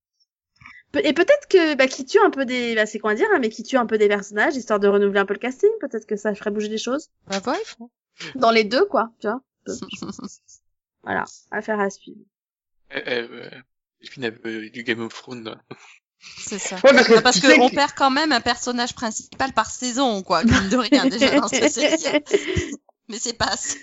[0.92, 3.38] Pe- Et peut-être que bah, qui tue un peu des, bah, c'est quoi dire, hein,
[3.40, 5.70] mais qui tue un peu des personnages histoire de renouveler un peu le casting.
[5.80, 7.86] Peut-être que ça ferait bouger les choses Bah ouais.
[8.36, 9.10] dans les deux, quoi.
[9.20, 9.40] Tu vois.
[11.04, 12.18] Voilà, affaire à suivre.
[12.94, 13.50] Euh, euh,
[14.00, 15.44] Delphine, euh, du Game of Thrones.
[15.44, 15.62] là.
[16.38, 16.74] C'est ça.
[16.76, 20.42] Ouais, parce que Bah, parce que- perd quand même un personnage principal par saison, quoi,
[20.44, 22.24] mine de rien, déjà dans cette série.
[23.08, 23.80] Mais c'est pas assez.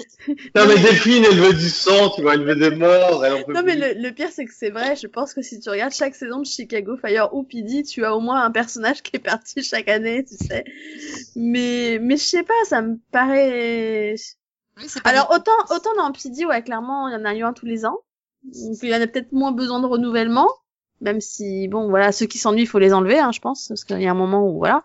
[0.56, 3.44] Non, mais Delphine, elle veut du sang, tu vois, elle veut des morts, elle en
[3.44, 5.70] peut Non mais le, le pire c'est que c'est vrai, je pense que si tu
[5.70, 9.16] regardes chaque saison de Chicago Fire ou PD, tu as au moins un personnage qui
[9.16, 10.64] est parti chaque année, tu sais.
[11.36, 14.16] Mais mais je sais pas, ça me paraît
[14.78, 17.44] Oui, c'est pas Alors autant autant dans PD ouais, clairement, il y en a eu
[17.44, 18.00] un tous les ans.
[18.44, 20.52] Donc il y en a peut-être moins besoin de renouvellement,
[21.02, 23.84] même si bon voilà, ceux qui s'ennuient, il faut les enlever hein, je pense parce
[23.84, 24.84] qu'il y a un moment où voilà.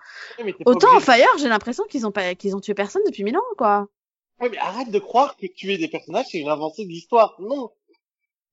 [0.64, 3.42] Autant en Fire, j'ai l'impression qu'ils ont pas qu'ils ont tué personne depuis mille ans
[3.58, 3.88] quoi.
[4.40, 7.36] Ouais, mais arrête de croire que tuer des personnages, c'est une avancée de l'histoire.
[7.40, 7.70] Non.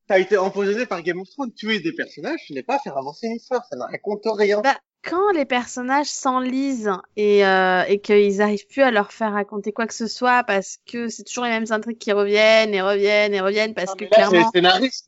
[0.07, 1.53] T'as été empoisonné par Game of Thrones.
[1.53, 3.65] Tuer des personnages, ce n'est pas faire avancer l'histoire.
[3.65, 4.61] Ça ne raconte rien.
[5.03, 9.87] Quand les personnages s'enlisent et, euh, et qu'ils arrivent plus à leur faire raconter quoi
[9.87, 13.39] que ce soit parce que c'est toujours les mêmes intrigues qui reviennent et reviennent et
[13.39, 14.51] reviennent parce que clairement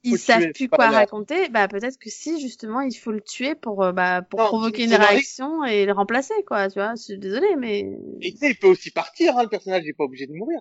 [0.04, 3.84] ils savent plus quoi raconter, bah peut-être que si justement il faut le tuer pour
[3.84, 6.94] euh, bah pour Non, provoquer une réaction et le remplacer quoi, tu vois.
[6.96, 7.86] Je suis désolée mais
[8.22, 10.60] Et il peut aussi partir, hein, le personnage n'est pas obligé de mourir.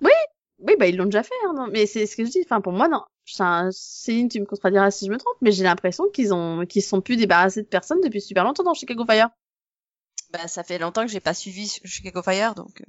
[0.00, 0.12] oui
[0.58, 2.40] bah ils l'ont déjà fait hein, non mais c'est ce que je dis.
[2.44, 3.02] Enfin pour moi non,
[3.32, 6.82] Enfin, Céline tu me contrediras si je me trompe mais j'ai l'impression qu'ils ont qu'ils
[6.82, 9.28] se sont plus débarrassés de personnes depuis super longtemps dans Chicago Fire.
[10.32, 12.80] Bah, ça fait longtemps que j'ai pas suivi Chicago Fire, donc.
[12.80, 12.84] euh,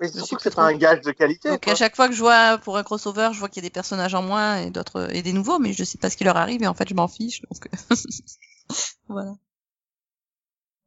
[0.00, 1.48] Mais Je surtout suis que c'est pas un gage de qualité.
[1.48, 1.72] Donc quoi.
[1.72, 3.72] à chaque fois que je vois pour un crossover, je vois qu'il y a des
[3.72, 6.36] personnages en moins et d'autres et des nouveaux, mais je sais pas ce qui leur
[6.36, 7.40] arrive et en fait je m'en fiche.
[7.42, 7.68] Donc
[9.08, 9.34] voilà.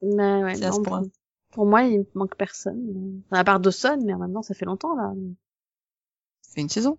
[0.02, 1.02] Mais ouais, C'est à ce non, point.
[1.02, 1.10] pour,
[1.52, 3.22] pour moi il manque personne.
[3.32, 5.14] À part Dawson mais maintenant ça fait longtemps là.
[6.56, 6.98] Une saison?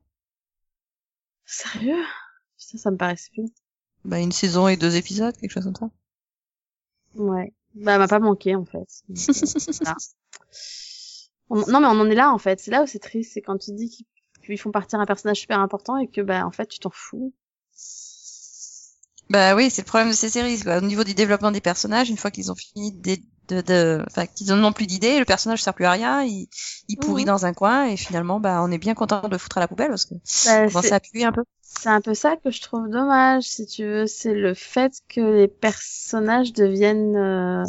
[1.44, 2.04] Sérieux?
[2.58, 3.48] Putain, ça me paraissait plus.
[4.04, 5.90] Bah une saison et deux épisodes, quelque chose comme ça.
[7.14, 7.52] Ouais.
[7.74, 8.86] Bah, elle m'a pas manqué, en fait.
[9.08, 9.92] Donc, euh.
[11.50, 12.60] On- Non, mais on en est là, en fait.
[12.60, 13.32] C'est là où c'est triste.
[13.34, 14.06] C'est quand tu dis qu'ils
[14.44, 17.34] qu'ils font partir un personnage super important et que, bah, en fait, tu t'en fous.
[19.28, 20.60] Bah oui, c'est le problème de ces séries.
[20.60, 20.78] Quoi.
[20.78, 23.16] Au niveau du développement des personnages, une fois qu'ils ont fini de,
[23.48, 26.48] de, de- enfin qu'ils n'ont plus d'idées, le personnage sert plus à rien, il,
[26.88, 27.26] il pourrit Mhm.
[27.26, 29.68] dans un coin et finalement, bah on est bien content de le foutre à la
[29.68, 31.44] poubelle parce que Bah, on à appuyer un peu.
[31.62, 34.06] c'est un peu ça que je trouve dommage, si tu veux.
[34.06, 37.64] C'est le fait que les personnages deviennent, euh,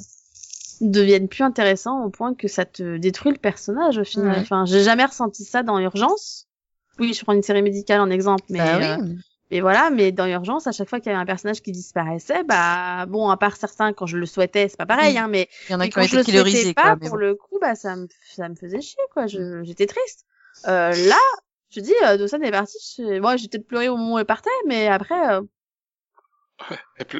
[0.81, 4.39] deviennent plus intéressants au point que ça te détruit le personnage, au final.
[4.39, 4.41] Ouais.
[4.41, 6.47] Enfin, j'ai jamais ressenti ça dans Urgence.
[6.99, 9.17] Oui, je prends une série médicale en exemple, mais, Bah euh, oui.
[9.51, 12.43] Mais voilà, mais dans Urgence, à chaque fois qu'il y avait un personnage qui disparaissait,
[12.43, 15.17] bah bon, à part certains quand je le souhaitais, c'est pas pareil, Oui.
[15.17, 16.73] hein, mais, Il y en a mais qui ont quand je été le killerisés, souhaitais
[16.73, 16.95] pas, quoi.
[17.01, 17.17] Mais pour bon.
[17.17, 19.27] le coup, bah ça me ça me faisait chier, quoi.
[19.27, 20.25] Je j'étais triste.
[20.67, 21.19] Euh, là,
[21.69, 22.77] je dis, euh, Dawson est parti.
[22.97, 23.19] Je...
[23.19, 25.41] Moi, j'ai peut-être pleuré au moment où elle partait, mais après, euh,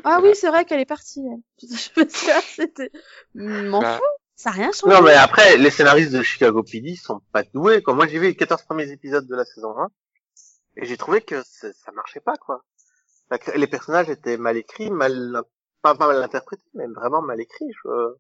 [0.04, 0.22] ah voilà.
[0.22, 1.22] oui, c'est vrai qu'elle est partie.
[1.22, 1.68] Elle.
[1.96, 2.92] Je me souviens, c'était,
[3.36, 4.04] m'en Bah, fous,
[4.36, 4.96] ça a rien changé.
[4.96, 7.82] Non, mais après, les scénaristes de Chicago PD sont pas doués.
[7.84, 7.94] Quoi.
[7.94, 9.90] Moi, j'ai vu les 14 premiers épisodes de la saison 1
[10.78, 12.64] et j'ai trouvé que ça marchait pas, quoi.
[13.30, 15.42] La Les personnages étaient mal écrits, mal,
[15.82, 17.72] pas, pas mal interprétés, mais vraiment mal écrits.
[17.84, 18.16] Je,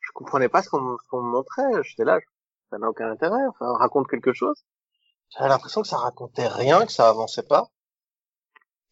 [0.00, 1.82] je comprenais pas ce qu'on me montrait.
[1.82, 2.18] J'étais là,
[2.70, 3.46] ça n'a aucun intérêt.
[3.48, 4.64] Enfin, on raconte quelque chose.
[5.30, 7.70] J'avais l'impression que ça racontait rien, que ça avançait pas.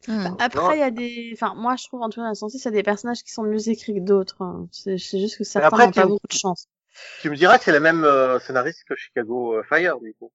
[0.07, 0.37] Hmm.
[0.39, 2.55] Après, il y a des, enfin, moi, je trouve en tout cas, dans le sens,
[2.55, 4.43] il y a des personnages qui sont mieux écrits que d'autres.
[4.43, 4.69] hein.
[4.71, 6.69] C'est juste que certains n'ont pas beaucoup de chance.
[7.21, 10.31] Tu me diras que c'est les mêmes euh, scénaristes que Chicago euh, Fire, du coup.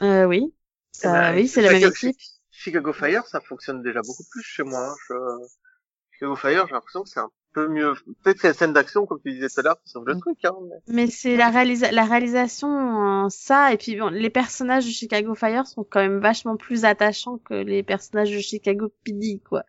[0.00, 0.54] Euh, oui.
[0.98, 2.16] Ça, Eh ben, oui, c'est la même Chicago- équipe.
[2.50, 4.80] Chicago Fire, ça fonctionne déjà beaucoup plus chez moi.
[4.90, 4.94] hein.
[5.08, 5.46] Je-
[6.12, 7.92] Chicago Fire, j'ai l'impression que c'est un peu mieux.
[8.22, 10.42] Peut-être que c'est la scène d'action, comme tu disais tout à l'heure, sauve le truc.
[10.44, 10.54] Hein,
[10.88, 10.94] mais...
[11.04, 15.34] Mais c'est la, réalisa la réalisation, euh, ça, et puis bon, les personnages de Chicago
[15.34, 19.64] Fire sont quand même vachement plus attachants que les personnages de Chicago PD, quoi.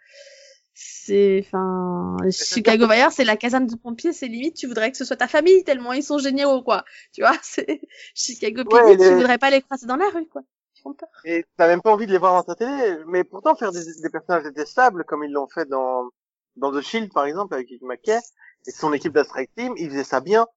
[0.74, 5.06] C'est, enfin, Chicago Fire, c'est la caserne de pompiers, c'est limite, tu voudrais que ce
[5.06, 6.86] soit ta famille, tellement ils sont géniaux, quoi.
[7.14, 7.82] Tu vois, c'est
[8.14, 10.44] Chicago PD, Ouais, tu les- voudrais pas les croiser dans la rue, quoi.
[10.78, 11.10] Ils font peur.
[11.26, 13.04] Et t'as même pas envie de les voir dans ta télé.
[13.08, 16.10] Mais pourtant, faire des, des personnages détestables, comme ils l'ont fait dans,
[16.56, 18.20] dans The Shield, par exemple, avec Rick McKay,
[18.66, 20.48] et son équipe d'Astrike Team, ils faisaient ça bien.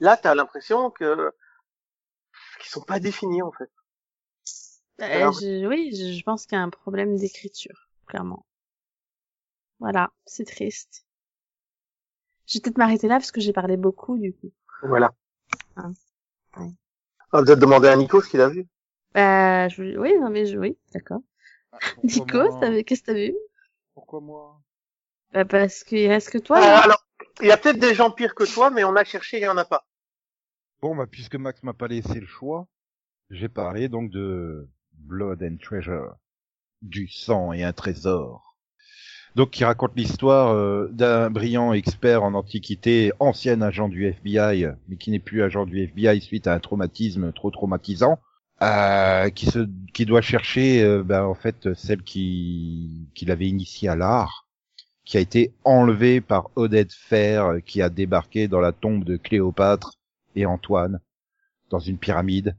[0.00, 1.32] Là, t'as l'impression que
[2.60, 3.70] qu'ils sont pas définis, en fait.
[5.00, 8.46] Euh, je- oui, je, pense qu'il y a un problème d'écriture, clairement.
[9.80, 11.04] Voilà, c'est triste.
[12.46, 14.52] Je vais peut-être m'arrêter là parce que j'ai parlé beaucoup, du coup.
[14.82, 15.12] Voilà.
[16.56, 16.72] Ouais.
[17.32, 18.66] On va peut-être demander à Nico ce qu'il a vu?
[19.14, 19.96] Bah, je...
[19.98, 20.58] oui, non, mais je...
[20.58, 21.20] oui, d'accord.
[21.72, 22.60] Ah, Nico, moi?
[22.60, 23.34] t'avais- qu'est-ce que t'as vu?
[23.94, 24.62] Pourquoi moi?
[25.34, 26.80] Bah, parce qu'il reste que toi, Euh, là.
[26.84, 27.04] alors,
[27.42, 29.48] il y a peut-être des gens pires que toi, mais on a cherché, il y
[29.48, 29.86] en a pas.
[30.82, 32.68] Bon, bah, puisque Max m'a pas laissé le choix,
[33.30, 36.16] j'ai parlé donc de Blood and Treasure,
[36.82, 38.51] du sang et un trésor.
[39.34, 44.96] Donc, qui raconte l'histoire euh, d'un brillant expert en antiquité, ancien agent du FBI, mais
[44.96, 48.18] qui n'est plus agent du FBI suite à un traumatisme trop traumatisant,
[48.62, 53.88] euh, qui se, qui doit chercher, euh, ben, en fait, celle qui, qui l'avait initié
[53.88, 54.46] à l'art,
[55.04, 59.94] qui a été enlevée par Odette Fer, qui a débarqué dans la tombe de Cléopâtre
[60.36, 61.00] et Antoine,
[61.70, 62.54] dans une pyramide.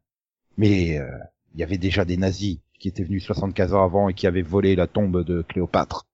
[0.57, 1.07] Mais euh,
[1.53, 4.41] il y avait déjà des nazis qui étaient venus 75 ans avant et qui avaient
[4.41, 6.07] volé la tombe de Cléopâtre.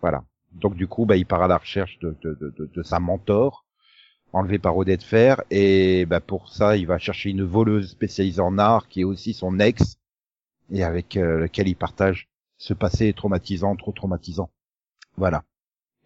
[0.00, 0.24] Voilà.
[0.52, 3.64] Donc du coup, bah, il part à la recherche de, de, de, de sa mentor,
[4.32, 8.58] enlevée par Odette Fer, et bah, pour ça, il va chercher une voleuse spécialisée en
[8.58, 9.98] art qui est aussi son ex,
[10.72, 12.28] et avec euh, lequel il partage
[12.58, 14.50] ce passé traumatisant, trop traumatisant.
[15.16, 15.44] Voilà.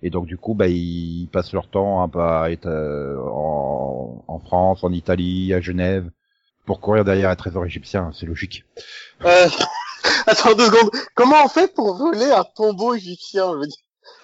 [0.03, 4.83] Et donc du coup, bah, ils passent leur temps hein, être euh, en, en France,
[4.83, 6.11] en Italie, à Genève,
[6.65, 8.65] pour courir derrière un trésor égyptien, c'est logique.
[9.25, 9.49] Euh...
[10.27, 10.91] Attends deux secondes.
[11.15, 13.77] Comment on fait pour voler un tombeau égyptien je veux dire?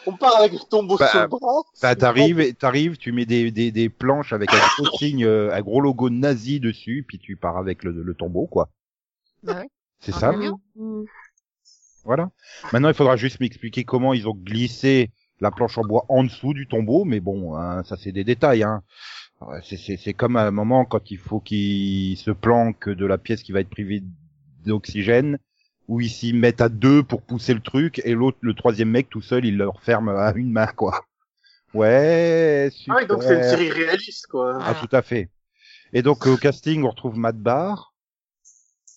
[0.07, 1.63] On part avec le tombeau Bah, sur le bras.
[1.83, 5.61] Bah, t'arrives, t'arrives, tu mets des, des, des planches avec un gros signe, euh, un
[5.63, 8.69] gros logo nazi dessus, puis tu pars avec le, le tombeau, quoi.
[9.43, 9.69] Bah oui.
[10.01, 10.33] C'est Ah, ça.
[10.33, 11.05] Mm.
[12.05, 12.31] voilà.
[12.73, 15.11] Maintenant, il faudra juste m'expliquer comment ils ont glissé
[15.41, 18.63] la planche en bois en dessous du tombeau, mais bon, hein, ça c'est des détails,
[18.63, 18.83] hein.
[19.43, 23.05] Ouais, C'est, c'est, c'est comme à un moment quand il faut qu'ils se planquent de
[23.05, 24.03] la pièce qui va être privée
[24.65, 25.39] d'oxygène,
[25.89, 29.09] où ils s'y mettent à deux pour pousser le truc, et l'autre, le troisième mec
[29.09, 31.05] tout seul, il leur ferme à une main, quoi.
[31.75, 33.07] Ouais, Ah super.
[33.07, 34.59] donc c'est une série réaliste, quoi.
[34.63, 35.31] Ah, tout à fait.
[35.93, 37.95] Et donc au casting, on retrouve Matt Barr,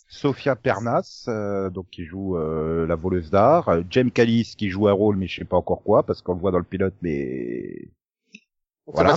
[0.07, 4.87] Sophia Pernas, euh, donc qui joue euh, la voleuse d'art, euh, Jem Callis qui joue
[4.87, 6.95] un rôle, mais je sais pas encore quoi, parce qu'on le voit dans le pilote,
[7.01, 7.89] mais
[8.87, 9.15] Voilà,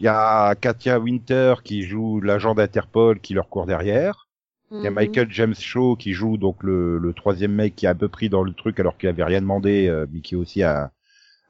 [0.00, 4.28] il y a Katia Winter qui joue l'agent d'Interpol qui leur court derrière.
[4.72, 4.94] Il y a Mhm.
[4.96, 8.28] Michael James Shaw qui joue donc le, le troisième mec qui est un peu pris
[8.28, 10.90] dans le truc alors qu'il avait rien demandé, euh, mais qui est aussi un,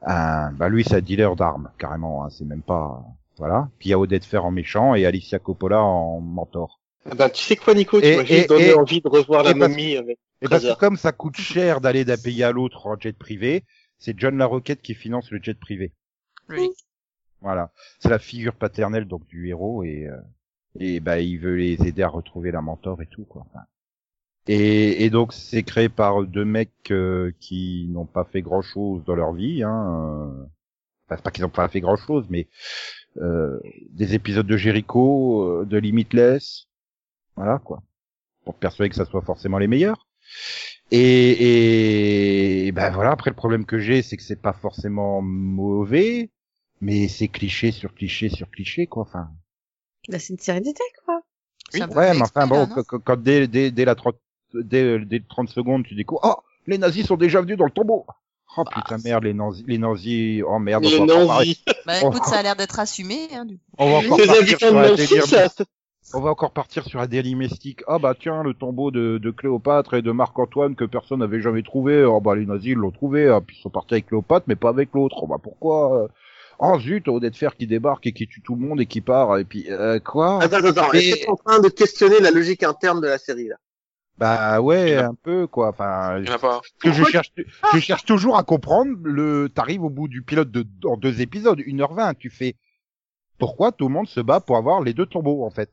[0.05, 3.05] un bah lui c'est un dealer d'armes carrément, hein, c'est même pas
[3.39, 3.68] voilà.
[3.79, 6.81] Puis il y a Odette Fer en méchant et Alicia Coppola en mentor.
[7.11, 9.43] Eh Ben, tu sais quoi, Nico, tu Et- m'as juste donné et- envie de revoir
[9.43, 12.87] la momie avec Et parce que comme ça coûte cher d'aller d'un pays à l'autre
[12.87, 13.64] en jet privé,
[13.99, 15.93] c'est John Larroquette qui finance le jet privé.
[16.49, 16.73] Logique.
[17.41, 20.16] Voilà, c'est la figure paternelle donc du héros et euh,
[20.79, 23.47] et bah il veut les aider à retrouver la mentor et tout quoi.
[24.49, 29.05] Et, et donc c'est créé par deux mecs euh, qui n'ont pas fait grand chose
[29.05, 29.62] dans leur vie.
[29.62, 30.49] Hein.
[31.07, 32.49] Enfin, c'est pas qu'ils n'ont pas fait grand chose, mais
[33.18, 33.61] euh,
[33.91, 36.66] des épisodes de Jericho, euh, de Limitless,
[37.37, 37.83] voilà quoi.
[38.45, 40.07] Pour persuader que ça soit forcément les meilleurs.
[40.91, 43.12] Et, et ben voilà.
[43.12, 46.31] Après le problème que j'ai, c'est que c'est pas forcément mauvais,
[46.81, 49.03] mais c'est cliché sur cliché sur cliché quoi.
[49.05, 49.31] Enfin.
[50.09, 51.21] Bah, c'est une série d'été, quoi.
[51.73, 54.17] Peu Ouais, mais enfin bon, là, non quand, quand- quand dès, dès, dès la 30,
[54.55, 58.05] dès, dès 30 secondes, tu découvres, oh, les nazis sont déjà venus dans le tombeau.
[58.59, 61.65] Oh putain, merde, les nazis, les nazis, oh merde, Les on va, encore parler- nazis.
[61.87, 63.29] Bah écoute, ça a l'air d'être assumé.
[63.35, 63.63] Hein, du coup.
[63.79, 65.49] on va encore Les partir sur un délire, ça.
[66.15, 67.81] on va encore partir sur un délire mystique.
[67.87, 71.63] Ah bah tiens, le tombeau de, de Cléopâtre et de Marc-Antoine que personne n'avait jamais
[71.63, 72.05] trouvé.
[72.05, 74.69] Oh bah les nazis l'ont trouvé, ah, puis ils sont partis avec Cléopâtre, mais pas
[74.69, 75.17] avec l'autre.
[75.23, 76.09] Oh bah pourquoi euh
[76.65, 79.37] Oh zut, Odette Fer qui débarque et qui tue tout le monde et qui part,
[79.37, 80.41] et puis, euh, quoi?
[80.41, 83.57] Attends, attends, que t'es en train de questionner la logique interne de la série, là?
[84.17, 85.71] Bah ouais, un peu, quoi.
[85.71, 86.61] Enfin, Il y en a pas.
[86.81, 87.33] que je cherche,
[87.75, 88.93] je cherche toujours à comprendre.
[89.03, 92.55] Le, t'arrives au bout du pilote de en deux épisodes, 1h20, tu fais.
[93.39, 95.71] Pourquoi tout le monde se bat pour avoir les deux tombeaux en fait?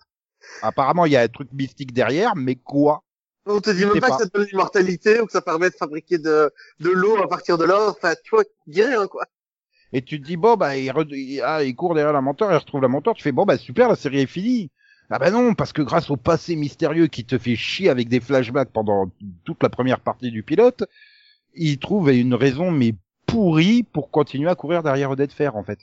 [0.64, 3.04] Apparemment, il y a un truc mystique derrière, mais quoi?
[3.46, 4.18] On te dit Je même pas, pas.
[4.18, 7.60] que ça donne l'immortalité ou que ça permet de fabriquer de, de l'eau à partir
[7.60, 7.96] de l'or.
[7.96, 9.26] Enfin, tu vois, dis rien, quoi.
[9.94, 12.58] Et tu te dis bon bah il, re- ah, il court derrière la mentor, il
[12.58, 13.16] retrouve la mentor.
[13.16, 14.70] Tu fais bon bah super, la série est finie.
[15.10, 18.20] Ah bah non, parce que grâce au passé mystérieux qui te fait chier avec des
[18.20, 19.12] flashbacks pendant
[19.44, 20.84] toute la première partie du pilote,
[21.56, 22.94] il trouve une raison mais
[23.26, 25.80] pourrie pour continuer à courir derrière Odette Fer en fait.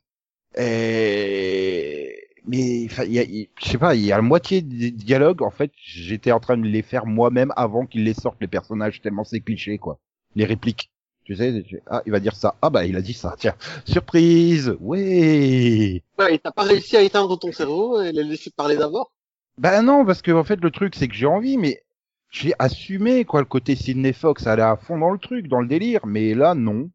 [0.56, 6.30] Et mais je sais pas, il y a la moitié des dialogues en fait, j'étais
[6.32, 9.78] en train de les faire moi-même avant qu'ils les sortent les personnages tellement c'est cliché
[9.78, 9.98] quoi.
[10.36, 10.90] Les répliques.
[11.26, 12.54] Tu sais, tu- ah, il va dire ça.
[12.62, 13.34] Ah bah il a dit ça.
[13.36, 13.54] Tiens,
[13.84, 14.76] surprise.
[14.80, 16.02] Ouais.
[16.18, 19.12] Ouais, t'as pas réussi à éteindre ton cerveau et les laisser parler d'abord?
[19.58, 21.82] Ben non, parce que en fait le truc c'est que j'ai envie, mais
[22.30, 25.66] j'ai assumé quoi le côté Sidney Fox, aller à fond dans le truc, dans le
[25.66, 26.90] délire, mais là non.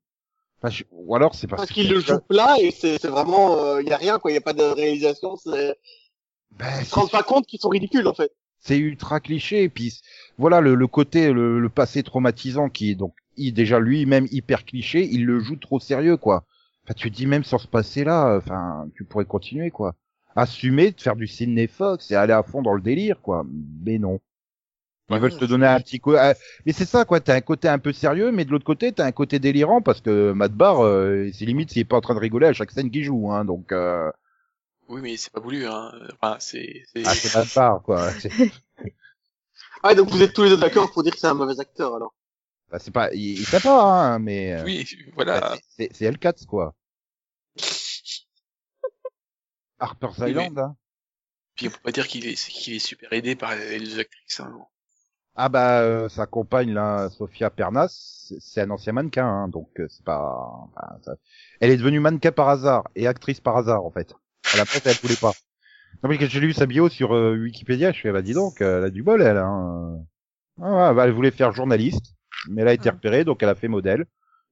[0.64, 3.82] Enfin, je- Ou alors c'est parce, Parce qu'il le joue plat et c'est vraiment, euh,
[3.82, 4.32] y a rien, quoi.
[4.32, 5.36] Y a pas de réalisation.
[5.36, 5.76] C'est,
[6.52, 8.32] Ben, c'est- te rends pas compte qu'ils sont ridicules, en fait.
[8.60, 9.64] c'est ultra cliché.
[9.64, 10.00] Et puis
[10.38, 14.66] voilà le, le côté, le, le passé traumatisant qui est donc il, déjà lui-même hyper
[14.66, 16.46] cliché, il le joue trop sérieux quoi.
[16.84, 19.96] Enfin tu te dis même sans ce passé là, enfin tu pourrais continuer quoi.
[20.36, 23.46] Assumer de faire du Sidney Fox et aller à fond dans le délire quoi.
[23.84, 24.20] Mais non.
[25.16, 26.14] Ils veulent te donner un petit coup.
[26.18, 26.34] ah,
[26.66, 27.20] Mais c'est ça, quoi.
[27.20, 30.02] T'as un côté un peu sérieux, mais de l'autre côté, t'as un côté délirant parce
[30.02, 32.72] que Matt Barr, euh, c'est limite s'il est pas en train de rigoler à chaque
[32.72, 33.46] scène qu'il joue, hein.
[33.46, 34.10] Donc, euh...
[34.88, 35.92] Oui, mais c'est pas voulu, hein.
[36.20, 38.10] Enfin, c'est, ah, c'est Matt Barr, quoi.
[39.84, 41.96] Ah, donc vous êtes tous les deux d'accord pour dire que c'est un mauvais acteur,
[41.96, 42.14] alors.
[42.72, 43.82] Bah, c'est pas, il, il sait pas,
[44.14, 44.54] hein, mais.
[44.54, 45.56] euh, oui, bah, voilà.
[45.56, 46.74] c'est- c'est c'est L4, quoi.
[49.80, 50.76] Harper's Oui, Island, hein.
[51.56, 54.40] Puis on peut pas dire qu'il est, qu'il est super aidé par les deux actrices,
[54.40, 54.66] hein.
[55.34, 59.88] Ah bah euh, sa compagne là, Sofia Pernas, c'est- un ancien mannequin, hein, donc euh,
[59.90, 60.68] c'est pas.
[60.76, 61.16] bah, ça-
[61.62, 64.14] Elle est devenue mannequin par hasard et actrice par hasard en fait.
[64.54, 65.32] À la base elle voulait pas.
[66.04, 68.60] Non mais quand j'ai lu sa bio sur euh, Wikipédia, je fais bah dis donc,
[68.62, 69.38] elle a du bol elle.
[69.38, 70.04] Hein.
[70.62, 72.14] Ah, bah, elle voulait faire journaliste,
[72.50, 72.94] mais elle a été Ah.
[72.94, 74.06] repérée donc elle a fait modèle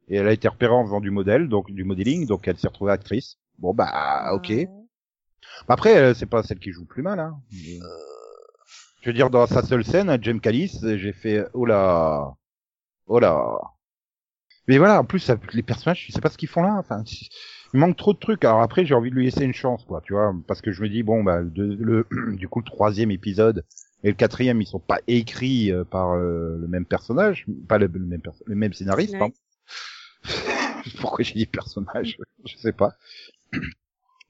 [0.08, 2.68] et elle a été repérée en faisant du modèle, donc du modeling, donc elle s'est
[2.68, 3.38] retrouvée actrice.
[3.60, 4.50] Bon bah ok.
[4.50, 4.68] Ouais.
[5.68, 7.20] Bah, Après, euh, c'est pas celle qui joue le plus mal.
[7.20, 7.40] Hein.
[7.52, 7.80] Mais-
[9.02, 12.34] Je veux dire, dans sa seule scène, James Callis, j'ai fait oh là,
[13.08, 13.60] oh là.
[14.68, 16.76] Mais voilà, en plus, les personnages, je sais pas ce qu'ils font là.
[16.78, 17.04] Enfin,
[17.74, 18.44] il manque trop de trucs.
[18.46, 20.82] Alors après, j'ai envie de lui laisser une chance, quoi, tu vois, parce que je
[20.84, 23.64] me dis bon, bah, le- du coup, le troisième épisode
[24.04, 27.88] et le quatrième, ils sont pas écrits euh, par euh, le même personnage, pas le,
[27.88, 29.14] le même perso- le même scénariste.
[29.18, 29.34] pardon.
[31.02, 32.18] Pourquoi j'ai dit personnage?
[32.46, 32.96] Je sais pas.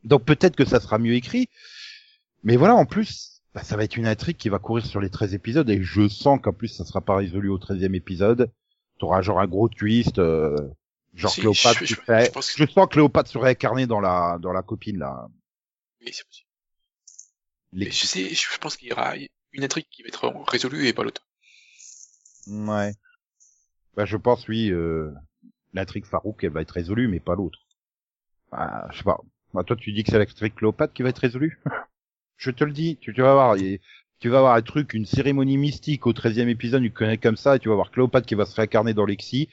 [0.04, 1.50] Donc peut-être que ça sera mieux écrit.
[2.44, 5.10] Mais voilà, en plus, bah, ça va être une intrigue qui va courir sur les
[5.10, 8.52] 13 épisodes et je sens qu'en plus ça sera pas résolu au 13e épisode.
[8.98, 10.56] T'auras genre un gros twist, euh,
[11.14, 14.38] genre Si, Cléopâtre je- je- je pense que- Je sens Cléopâtre serait incarnée dans la
[14.42, 15.28] dans la copine là.
[16.02, 16.48] Oui, c'est possible.
[17.74, 19.14] Les- je sais, je pense qu'il y aura
[19.52, 21.28] une intrigue qui va être résolue et pas l'autre.
[22.48, 22.94] Ouais.
[23.96, 25.12] Bah je pense oui, euh,
[25.74, 27.60] l'intrigue Farouk elle va être résolue mais pas l'autre.
[28.52, 29.20] Bah, je sais pas.
[29.54, 31.60] Bah, toi tu dis que c'est l'intrigue Cléopâtre qui va être résolue
[32.40, 33.58] Je te le dis, tu, vas voir.
[34.20, 37.58] tu vas voir un truc, une cérémonie mystique au 13e épisode, tu connais comme ça,
[37.58, 39.50] et tu vas voir Cléopâtre qui va se réincarner dans Lexi,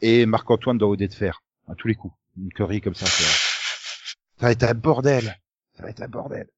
[0.00, 1.42] et Marc-Antoine dans Odé de Fer.
[1.68, 2.14] À tous les coups.
[2.38, 3.04] Une connerie comme ça.
[3.04, 5.38] Ça va être un bordel.
[5.76, 6.48] Ça va être un bordel.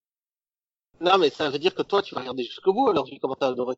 [1.02, 3.34] Non, mais ça veut dire que toi, tu vas regarder jusqu'au bout, alors, vu comment
[3.34, 3.74] t'as adoré.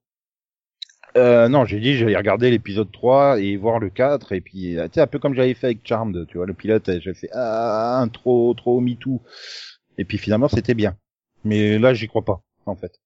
[1.16, 4.88] Euh, non, j'ai dit j'allais regarder l'épisode 3 et voir le 4 et puis euh,
[4.88, 7.14] tu sais un peu comme j'avais fait avec Charmed, tu vois le pilote, euh, j'ai
[7.14, 9.22] fait ah un trop trop MeToo
[9.96, 10.96] et puis finalement c'était bien.
[11.44, 13.00] Mais là j'y crois pas en fait.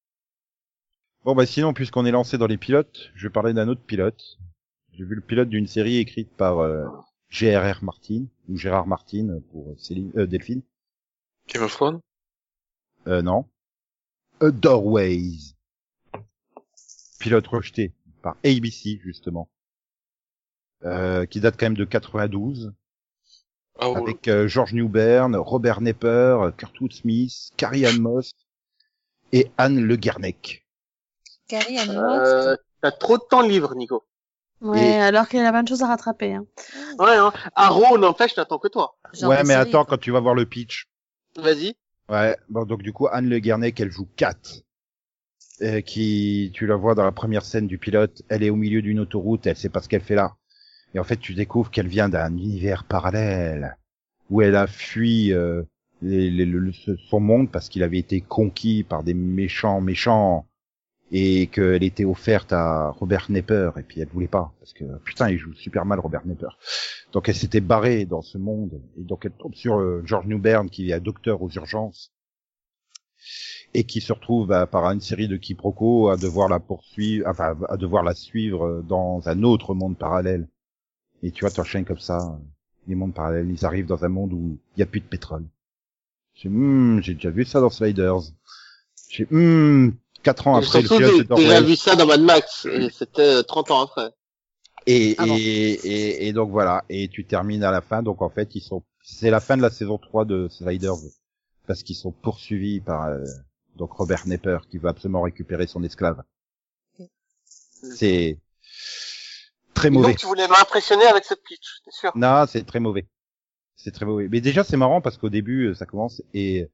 [1.24, 4.38] Bon bah sinon puisqu'on est lancé dans les pilotes, je vais parler d'un autre pilote.
[4.94, 6.86] J'ai vu le pilote d'une série écrite par euh,
[7.28, 7.84] G.R.R.
[7.84, 10.62] Martin ou Gérard Martin pour Céline, euh, Delphine.
[11.46, 12.00] Game of Thrones?
[13.06, 13.44] Euh, non.
[14.40, 15.54] A Doorways.
[17.18, 19.48] Pilote rejeté par ABC, justement.
[20.84, 22.72] Euh, qui date quand même de 92.
[23.80, 28.32] Ah, oh, Avec euh, George Newbern, Robert Nepper, Kurtwood Smith, Carrie Ann Moss
[29.32, 30.66] et Anne Le Guernec.
[31.48, 34.04] Carrie Ann Euh, t'as trop de temps libre, Nico.
[34.60, 36.34] Ouais, Et- alors qu'il a plein de choses à rattraper.
[36.34, 36.46] Hein.
[36.98, 37.32] Ouais, hein.
[37.54, 38.98] Arrow, n'empêche, n'attends que toi.
[39.12, 39.96] Genre ouais, mais série, attends, quoi.
[39.96, 40.88] quand tu vas voir le pitch.
[41.36, 41.76] Vas-y.
[42.10, 44.34] Ouais, bon, donc du coup, Anne Le Guernec, elle joue Kat.
[45.86, 49.00] Qui, tu la vois dans la première scène du pilote, elle est au milieu d'une
[49.00, 50.36] autoroute, elle sait pas ce qu'elle fait là.
[50.94, 53.76] Et en fait, tu découvres qu'elle vient d'un univers parallèle
[54.30, 55.64] où elle a fui euh,
[56.02, 60.47] son monde parce qu'il avait été conquis par des méchants méchants
[61.10, 65.30] et qu'elle était offerte à Robert Nepper et puis elle voulait pas parce que putain
[65.30, 66.48] il joue super mal Robert Nepper
[67.12, 70.68] donc elle s'était barrée dans ce monde et donc elle tombe sur euh, George Newbern
[70.68, 72.12] qui est un docteur aux urgences
[73.74, 77.56] et qui se retrouve à, par une série de quiproquos à devoir la poursuivre enfin
[77.68, 80.48] à devoir la suivre euh, dans un autre monde parallèle.
[81.22, 82.38] Et tu vois t'enchaînes comme ça
[82.86, 85.44] les mondes parallèles ils arrivent dans un monde où il y a plus de pétrole.
[86.34, 88.32] J'ai hmm, déjà vu ça dans Sliders.
[89.10, 89.92] J'ai hmm,
[90.22, 93.42] 4 ans après le pilote de J'ai vu ça dans Mad Max, et c'était euh,
[93.42, 94.10] 30 ans après.
[94.86, 98.30] Et, et, ah et, et, donc voilà, et tu termines à la fin, donc en
[98.30, 100.94] fait, ils sont, c'est la fin de la saison 3 de Sliders,
[101.66, 103.22] parce qu'ils sont poursuivis par, euh,
[103.76, 106.22] donc Robert Nepper, qui veut absolument récupérer son esclave.
[107.94, 108.38] C'est
[109.74, 110.08] très mauvais.
[110.08, 112.12] Et donc tu voulais m'impressionner avec cette pitch, c'est sûr.
[112.16, 113.06] Non, c'est très mauvais.
[113.76, 114.28] C'est très mauvais.
[114.28, 116.68] Mais déjà, c'est marrant parce qu'au début, euh, ça commence et,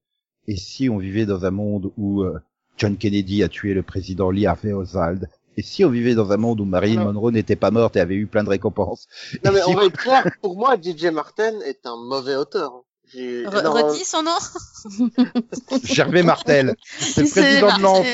[0.46, 2.38] et si on vivait dans un monde où, euh,
[2.84, 6.36] John Kennedy a tué le président Lee Harvey Oswald et si on vivait dans un
[6.36, 9.06] monde où Marilyn Monroe n'était pas morte et avait eu plein de récompenses
[9.44, 12.82] Non, mais si- on va être clair, pour moi, DJ Martin est un mauvais auteur.
[13.14, 14.36] Re- redis son nom
[15.84, 18.06] Gervais Martel, c'est le président de Lens.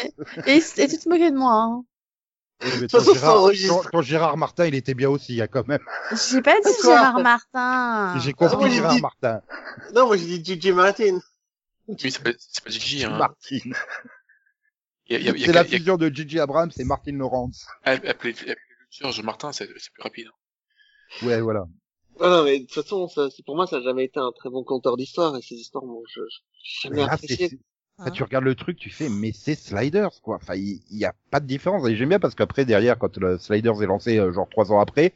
[0.47, 1.53] Et, et tu te moquais de moi.
[1.55, 1.85] Hein.
[2.63, 3.83] Oui, ton, façon, Gérard, ça enregistre.
[3.85, 5.81] ton- ton Gérard Martin, il était bien aussi, hein, quand même.
[6.31, 8.19] J'ai pas dit Quoi Gérard Martin.
[8.19, 9.41] J'ai Ah, compris moi, Gérard dit- Martin.
[9.95, 11.21] Non, moi j'ai dit DJ Martin.
[11.89, 12.31] Oui, c'est pas,
[12.67, 13.17] Gigi, hein.
[13.17, 13.59] Martin.
[15.11, 17.67] C'est la fusion de Gigi Abrams et Martin Lawrence.
[17.85, 18.55] Appelez appelez le
[18.91, 20.27] Georges Martin, c'est c'est plus rapide.
[20.29, 21.27] hein.
[21.27, 21.67] Ouais, voilà.
[22.21, 24.31] Ah non, mais de toute façon, ça, c'est- pour moi, ça n'a jamais été un
[24.33, 27.59] très bon conteur d'histoire, et ces histoires, moi, je, je, jamais Mais là, apprécié.
[28.03, 30.37] Quand tu regardes le truc, tu fais, mais c'est Sliders, quoi.
[30.37, 31.87] Enfin, il il y, a pas de différence.
[31.87, 34.81] Et j'aime bien parce qu'après, derrière, quand le Sliders est lancé, euh, genre trois ans
[34.81, 35.13] après,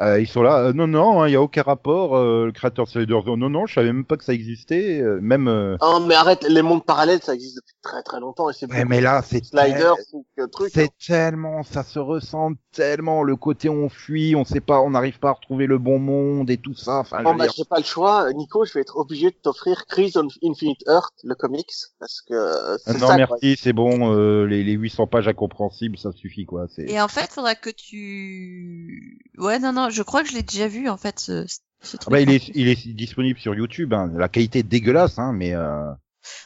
[0.00, 2.52] euh, ils sont là, euh, non, non, hein, il y a aucun rapport, euh, le
[2.52, 5.48] créateur de Sliders, oh, non, non, je savais même pas que ça existait, euh, même,
[5.48, 8.70] euh, Oh, mais arrête, les mondes parallèles, ça existe depuis très très longtemps, et c'est
[8.72, 10.70] ouais, mais là, c'est que truc.
[10.72, 10.88] C'est hein.
[11.06, 15.28] tellement, ça se ressent tellement, le côté on fuit, on sait pas, on n'arrive pas
[15.28, 16.98] à retrouver le bon monde et tout ça.
[17.00, 18.32] Enfin, Bon, bah, dire, j'ai pas le choix.
[18.32, 22.34] Nico, je vais être obligé de t'offrir Chris on Infinite Earth, le comics, parce que
[22.34, 26.46] euh, ah non, ça, merci, c'est bon, euh, les, les 800 pages incompréhensibles, ça suffit,
[26.46, 26.66] quoi.
[26.74, 29.20] C'est, Et en fait, faudra que tu...
[29.38, 31.44] Ouais, non, non, je crois que je l'ai déjà vu, en fait, ce,
[31.82, 32.12] ce Ah truc.
[32.12, 34.10] bah, il est, il est disponible sur YouTube, hein.
[34.16, 35.90] La qualité est dégueulasse, hein, mais, euh,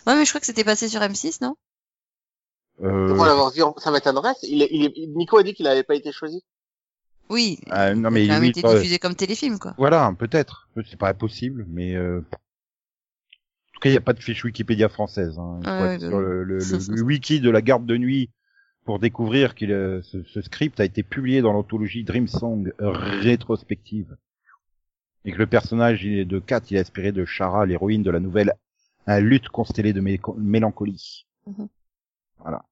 [0.07, 1.57] Ouais, mais je crois que c'était passé sur M6, non?
[2.83, 4.35] euh, Pour l'avoir vu, en- ça m'étonnerait.
[4.43, 6.43] Il est, il est, Nico a dit qu'il avait pas été choisi.
[7.29, 7.59] Oui.
[7.71, 9.75] ah, non, mais il a été diffusé comme téléfilm, quoi.
[9.79, 10.69] voilà, peut-être.
[10.89, 14.89] C'est pas impossible, mais, euh, en tout cas, il n'y a pas de fiche Wikipédia
[14.89, 15.61] française, hein.
[15.65, 16.65] Ah ouais, sur bah le, le- le-
[16.95, 18.31] le wiki de la garde de nuit
[18.87, 24.17] pour découvrir que le- ce, ce script a été publié dans l'anthologie Dream Song rétrospective.
[25.25, 28.11] Et que le personnage il est de Kat, il est inspiré de Shara, l'héroïne de
[28.13, 28.55] la nouvelle
[29.09, 31.27] Un lutte constellée de mé- mélancolie.
[31.47, 31.69] Mhm.
[32.39, 32.65] Voilà.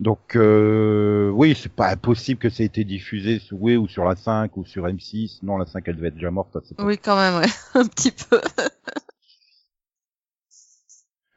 [0.00, 4.04] Donc euh, oui, c'est pas impossible que ça ait été diffusé sur oui, ou sur
[4.04, 5.40] la 5 ou sur M6.
[5.44, 7.50] Non, la 5 elle devait être déjà morte à cette Oui, quand même, ouais.
[7.74, 8.40] Un petit peu.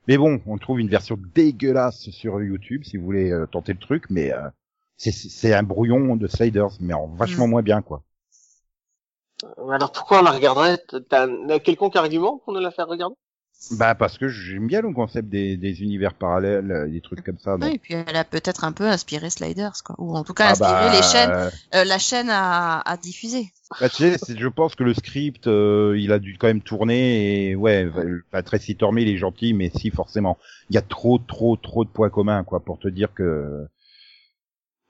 [0.07, 3.79] Mais bon, on trouve une version dégueulasse sur YouTube si vous voulez euh, tenter le
[3.79, 4.49] truc, mais euh,
[4.97, 7.49] c'est- c'est un brouillon de Sliders, mais en vachement Mm.
[7.49, 8.03] moins bien quoi.
[9.71, 10.77] Alors pourquoi on la regarderait?
[11.09, 13.15] T'as quelconque argument pour nous la faire regarder?
[13.71, 17.37] Bah parce que j'aime bien le concept des, des univers parallèles, euh, des trucs comme
[17.39, 17.57] ça.
[17.57, 19.95] donc- Oui, et puis elle a peut-être un peu inspiré Sliders, quoi.
[19.99, 22.97] Ou en tout cas Ah inspiré bah, les chaînes, euh, euh, la chaîne à, à
[22.97, 23.51] diffuser.
[23.79, 27.51] bah, tu sais, je pense que le script, euh, il a dû quand même tourner
[27.51, 27.87] et ouais,
[28.33, 30.37] bah, Tracy Tormé il est gentil, mais si forcément,
[30.69, 33.65] il y a trop, trop, trop de points communs quoi pour te dire que.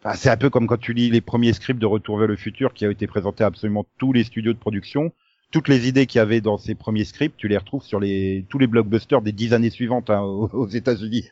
[0.04, 2.36] Enfin, c'est un peu comme quand tu lis les premiers scripts de Retour vers le
[2.36, 5.12] futur qui a été présenté à absolument tous les studios de production.
[5.54, 8.44] Toutes les idées qu'il y avait dans ces premiers scripts, tu les retrouves sur les
[8.50, 11.30] tous les blockbusters des dix années suivantes hein, aux, États-Unis.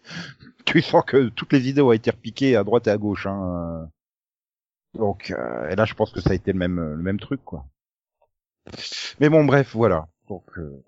[0.63, 3.25] tu sens que toutes les idées ont été repiquées à droite et à gauche.
[3.25, 3.89] Hein.
[4.93, 7.41] Donc, euh, et là, je pense que ça a été le même le même truc,
[7.43, 7.65] quoi.
[9.19, 10.07] Mais bon, bref, voilà.
[10.29, 10.83] Donc, euh,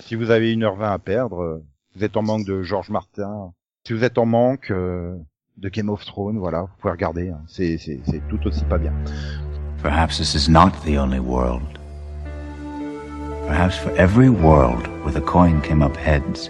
[0.00, 1.64] si vous avez 1h20 à perdre, euh,
[1.94, 3.52] vous êtes en manque de George Martin.
[3.86, 5.16] Si vous êtes en manque euh,
[5.56, 7.30] de Game of Thrones, voilà, vous pouvez regarder.
[7.30, 7.42] hein.
[7.46, 7.78] C'est
[8.28, 8.92] tout aussi pas bien.
[9.82, 11.81] Perhaps this is not the only world.
[13.46, 16.48] Perhaps for every world where the coin came up heads,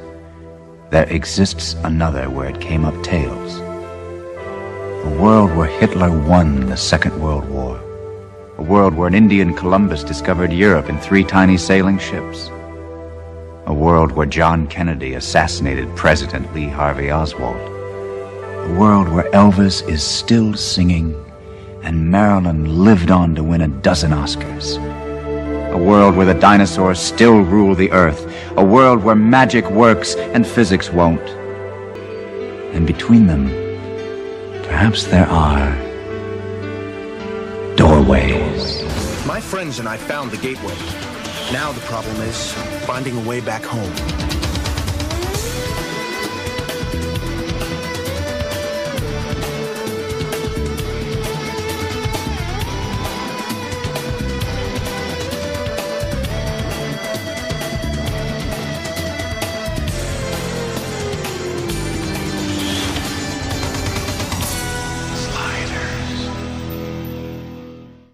[0.90, 3.58] there exists another where it came up tails.
[3.60, 7.80] A world where Hitler won the Second World War.
[8.58, 12.48] A world where an Indian Columbus discovered Europe in three tiny sailing ships.
[13.66, 17.56] A world where John Kennedy assassinated President Lee Harvey Oswald.
[17.56, 21.14] A world where Elvis is still singing
[21.82, 24.91] and Marilyn lived on to win a dozen Oscars.
[25.72, 28.30] A world where the dinosaurs still rule the earth.
[28.58, 31.26] A world where magic works and physics won't.
[32.74, 33.48] And between them,
[34.64, 35.74] perhaps there are
[37.74, 38.82] doorways.
[39.26, 40.76] My friends and I found the gateway.
[41.52, 42.52] Now the problem is
[42.84, 44.41] finding a way back home.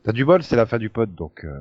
[0.08, 1.60] T'as du bol, c'est la fin du pod, donc euh,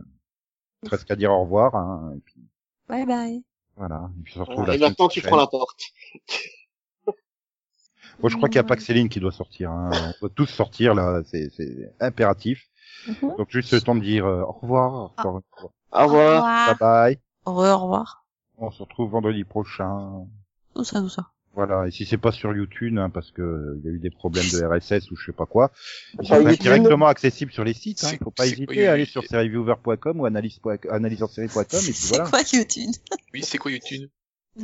[0.86, 1.76] presque à dire au revoir.
[1.76, 2.48] Hein, et puis
[2.88, 3.44] Bye bye.
[3.76, 4.10] voilà.
[4.18, 5.82] Et puis on se retrouve la Et maintenant, tu prends la porte.
[8.22, 9.72] Moi, je crois qu'il n'y a pas que Céline qui doit sortir.
[9.72, 9.90] Hein.
[9.92, 12.70] On doit tous sortir là, c'est c'est impératif.
[13.06, 13.36] Mhm.
[13.38, 15.12] Donc juste le temps de dire euh, au revoir.
[15.18, 15.28] Ah.
[15.28, 15.74] Au revoir.
[15.92, 16.68] Au revoir.
[16.68, 17.20] Bye bye.
[17.44, 17.82] Au revoir.
[17.82, 18.26] Au revoir.
[18.60, 20.26] On se retrouve vendredi prochain.
[20.74, 21.34] Tout ça, tout ça?
[21.58, 21.88] Voilà.
[21.88, 24.12] Et si c'est pas sur YouTube, hein, parce que euh, il y a eu des
[24.12, 25.72] problèmes de RSS ou je sais pas quoi,
[26.22, 28.04] ils sont YouTube directement accessibles sur les sites.
[28.04, 28.10] Hein.
[28.12, 32.16] C'est- Faut pas hésiter quoi, à aller sur serieviewer.com ou analyse analyseensérie.com et puis C'est
[32.16, 32.30] voilà.
[32.30, 32.92] quoi YouTube?
[33.34, 34.08] Oui, c'est quoi YouTube?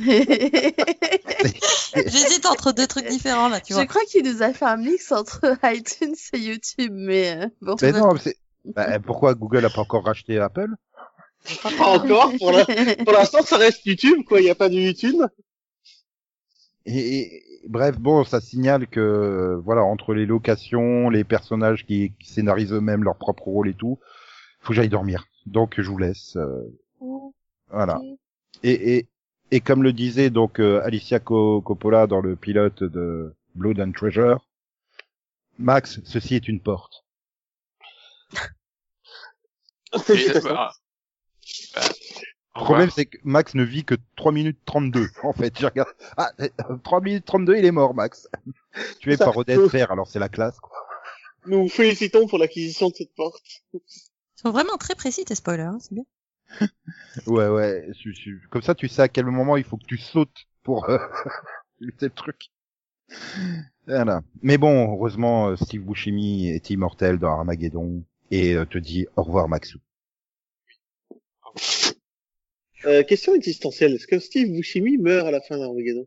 [1.96, 3.86] J'hésite entre deux trucs différents là, tu Je vois.
[3.86, 7.76] crois qu'il nous a fait un mix entre iTunes et YouTube, mais euh, bon.
[7.82, 10.68] Mais non, c'est bah, pourquoi Google a pas encore racheté Apple?
[11.62, 12.32] Pas encore.
[12.38, 12.64] Pour la-
[13.04, 14.40] pour l'instant, ça reste YouTube, quoi.
[14.40, 15.16] Il n'y a pas de YouTube.
[16.86, 22.28] Et, et- bref, bon, ça signale que voilà, entre les locations, les personnages qui, qui
[22.30, 23.98] scénarisent eux-mêmes leur propre rôle et tout,
[24.60, 25.26] faut que j'aille dormir.
[25.46, 26.36] Donc je vous laisse.
[26.36, 26.62] euh,
[27.70, 28.00] voilà.
[28.62, 29.06] Et, et,
[29.50, 33.92] et comme le disait donc euh, Alicia Co- Coppola dans le pilote de Blood and
[33.92, 34.46] Treasure,
[35.58, 37.04] Max, ceci est une porte.
[40.02, 40.54] Félicitations.
[40.54, 40.72] bah,
[41.74, 41.82] bah,
[42.56, 45.58] Le problème, c'est que Max ne vit que 3 minutes 32, en fait.
[45.58, 45.88] Je regarde.
[46.16, 46.48] Ah, euh,
[46.82, 48.28] 3 minutes 32, il est mort, Max.
[49.00, 49.68] tu es par Odette.
[49.68, 50.76] Fer, alors c'est la classe, quoi.
[51.46, 53.42] Nous vous félicitons pour l'acquisition de cette porte.
[53.74, 53.80] Ils
[54.36, 56.04] sont vraiment très précis tes spoilers, hein, c'est bien.
[57.26, 57.88] Ouais, ouais.
[58.50, 60.98] Comme ça, tu sais à quel moment il faut que tu sautes pour euh,
[61.80, 62.50] lutter le truc.
[63.86, 64.22] Voilà.
[64.42, 69.22] Mais bon, heureusement, euh, Steve Buscemi est immortel dans Armageddon et euh, te dit au
[69.22, 69.78] revoir, Maxou.
[72.86, 73.94] Euh, question existentielle.
[73.94, 76.06] Est-ce que Steve Buscemi meurt à la fin d'Armageddon?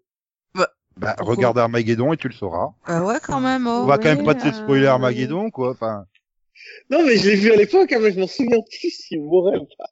[0.56, 2.70] Bah, Pourquoi regarde Armageddon et tu le sauras.
[2.88, 3.68] Bah ouais, quand même.
[3.68, 5.70] Oh, On va quand même pas te euh, spoiler Armageddon, quoi.
[5.72, 6.06] Enfin,
[6.90, 9.58] Non, mais je l'ai vu à l'époque, hein, mais je m'en souviens plus s'il mourrait
[9.60, 9.86] ou pas.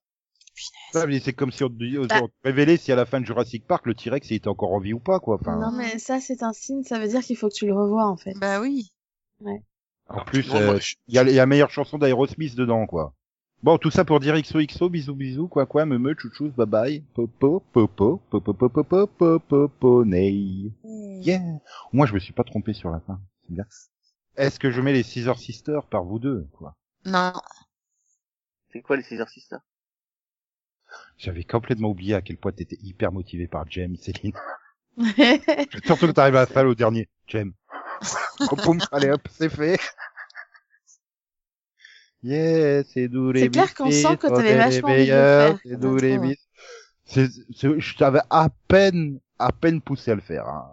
[1.21, 2.21] c'est comme si on te, Bah.
[2.21, 4.79] te révélait si à la fin de Jurassic Park, le T-Rex il était encore en
[4.79, 5.37] vie ou pas, quoi.
[5.39, 7.75] Enfin, Non, mais ça, c'est un signe, ça veut dire qu'il faut que tu le
[7.75, 8.33] revoies, en fait.
[8.39, 8.89] Bah oui.
[10.07, 13.13] en plus, euh, je- il y a la meilleure chanson d'Aerosmith dedans, quoi.
[13.65, 17.03] Bon, tout ça pour dire XOXO, bisous bisous, quoi quoi, me me, chouchous, bye bye,
[17.15, 20.71] popo, popo, popo, popo, popo, popo, ney.
[20.83, 21.41] Yeah.
[21.91, 23.19] Moi, je me suis pas trompé sur la fin.
[23.41, 23.65] C'est bien.
[24.37, 26.75] Est-ce que je mets les Scissor Sisters par vous deux, quoi?
[27.05, 27.33] Non.
[28.71, 29.61] C'est quoi les Caesar Sisters
[31.17, 34.37] J'avais complètement oublié à quel point t'étais hyper motivé par Jem, Céline.
[35.85, 37.09] Surtout que t'arrives à la salle au dernier.
[37.25, 37.51] Jem.
[38.41, 39.79] Oh, allez hop, c'est fait.
[42.25, 45.51] Yeah, c'est doux les C'est clair qu'on sent que t'avais vachement envie de le meilleurs,
[45.51, 45.59] faire.
[45.63, 47.79] C'est doux les biscuits.
[47.79, 50.71] Je t'avais à peine, à peine poussé à le faire, hein.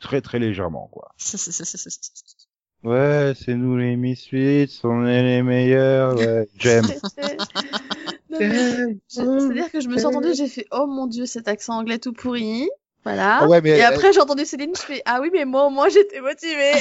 [0.00, 1.10] Très très légèrement, quoi.
[2.84, 6.46] Ouais, c'est nous les Misfits, on est les meilleurs, ouais.
[8.30, 11.98] Je- C'est-à-dire que je me suis entendue, j'ai fait oh mon dieu cet accent anglais
[11.98, 12.68] tout pourri,
[13.02, 13.38] voilà.
[13.40, 15.66] Ah ouais, mais, Et euh, après j'ai entendu Céline, je fais ah oui mais moi
[15.66, 16.72] au moins j'étais motivée.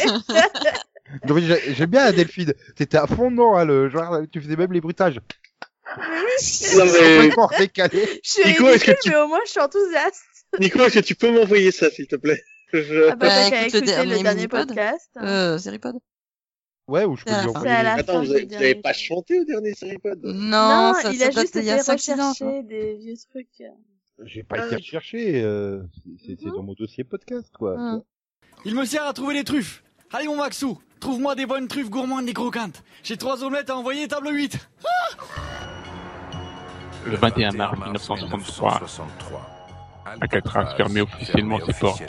[1.26, 2.54] Donc, j'aime bien Delphine.
[2.76, 5.20] T'étais à fond dedans, hein, le genre, tu faisais même les bruitages.
[5.98, 7.16] Non, mais...
[7.18, 8.20] Complètement décalé.
[8.24, 10.24] je suis Nico, est-ce que ridicule tu- mais au moins je suis enthousiaste.
[10.60, 12.42] Nico, est-ce que tu peux m'envoyer ça, s'il te plaît?
[12.74, 15.10] Je- Ah bah, Bah, t'as qu'à écoute le écouter dernier le dernier podcast.
[15.18, 15.96] Euh, Seripod
[16.88, 17.84] Ouais, ou je peux lui la envoyer.
[17.84, 21.12] La Attends, vous avez, vous dernier avez pas chanté au dernier Seripod Non, Non, ça,
[21.12, 22.34] il ça a juste été a 5-6 ans.
[22.34, 22.50] je crois.
[22.50, 23.64] rechercher des vieux trucs.
[24.24, 25.82] J'ai pas Ah été recherché, euh,
[26.26, 27.76] c'est dans mon dossier podcast, quoi.
[27.76, 28.04] Hum.
[28.66, 29.84] Il me sert à trouver des truffes.
[30.18, 32.86] Allez mon Maxou, trouve-moi des bonnes truffes gourmandes et croquantes.
[33.04, 34.70] J'ai trois omelettes à envoyer, table 8.
[37.06, 38.80] Le 21 mars 1963,
[40.22, 42.02] Alcatraz fermait officiellement ses portes.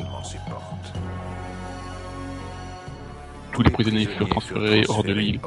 [3.52, 5.40] Tous les prisonniers furent transférés hors de l'île.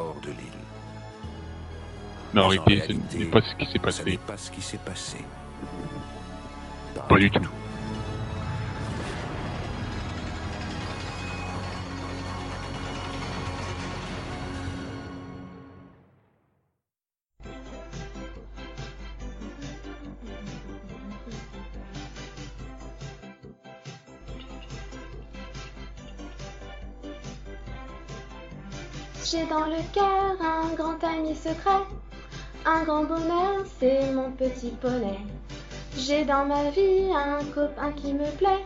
[2.34, 4.20] Mais en réalité, ce n'est pas ce qui s'est passé.
[4.28, 5.20] pas ce qui s'est passé.
[7.08, 7.48] Pas du tout.
[29.30, 31.86] J'ai dans le cœur un grand ami secret,
[32.66, 35.20] un grand bonheur, c'est mon petit poney.
[35.96, 38.66] J'ai dans ma vie un copain qui me plaît,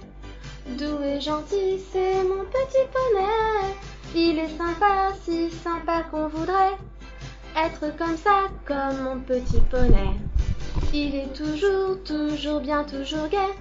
[0.78, 3.76] doux et gentil, c'est mon petit poney.
[4.16, 6.78] Il est sympa, si sympa qu'on voudrait
[7.58, 10.12] être comme ça, comme mon petit poney.
[10.94, 13.54] Il est toujours, toujours bien, toujours gai,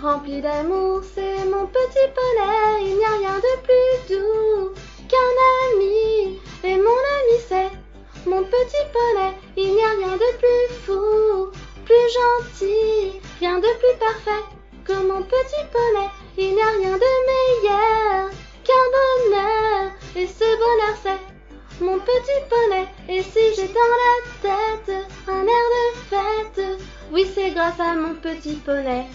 [0.00, 2.86] rempli d'amour, c'est mon petit poney.
[2.86, 5.34] Il n'y a rien de plus doux qu'un
[5.74, 7.70] ami, et mon ami c'est
[8.26, 9.32] mon petit poney.
[9.58, 11.50] Il n'y a rien de plus fou,
[11.84, 14.44] plus gentil, rien de plus parfait
[14.84, 16.08] que mon petit poney.
[16.38, 18.30] Il n'y a rien de meilleur
[18.66, 22.86] qu'un bonheur, et ce bonheur c'est mon petit poney.
[23.10, 24.96] Et si j'ai dans la tête
[25.28, 26.80] un air de fête,
[27.12, 29.06] oui c'est grâce à mon petit poney.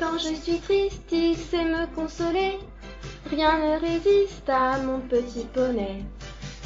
[0.00, 2.58] Quand je suis triste, il sait me consoler.
[3.28, 6.02] Rien ne résiste à mon petit poney.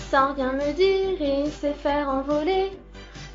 [0.09, 2.71] Sans rien me dire, il sait faire envoler.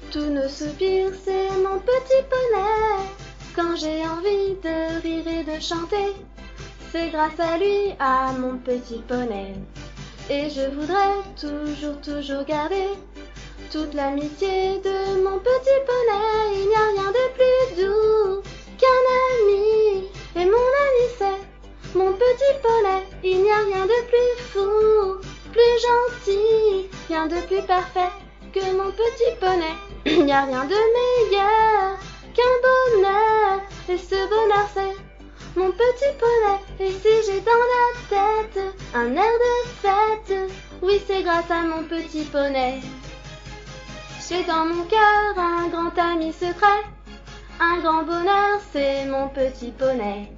[0.09, 3.09] Tous nos soupirs, c'est mon petit poney.
[3.57, 6.13] Quand j'ai envie de rire et de chanter,
[6.93, 9.53] c'est grâce à lui, à mon petit poney.
[10.29, 12.87] Et je voudrais toujours, toujours garder
[13.69, 16.55] toute l'amitié de mon petit poney.
[16.55, 18.41] Il n'y a rien de plus doux
[18.77, 19.78] qu'un ami.
[20.35, 23.03] Et mon ami c'est mon petit poney.
[23.23, 28.11] Il n'y a rien de plus fou, plus gentil, rien de plus parfait
[28.53, 29.75] que mon petit poney.
[30.05, 31.97] Il n'y a rien de meilleur
[32.35, 33.61] qu'un bonheur.
[33.89, 36.59] Et ce bonheur c'est mon petit poney.
[36.79, 40.51] Et si j'ai dans la tête un air de fête,
[40.81, 42.81] oui c'est grâce à mon petit poney.
[44.27, 46.83] J'ai dans mon cœur un grand ami secret.
[47.61, 50.31] Un grand bonheur, c'est mon petit poney.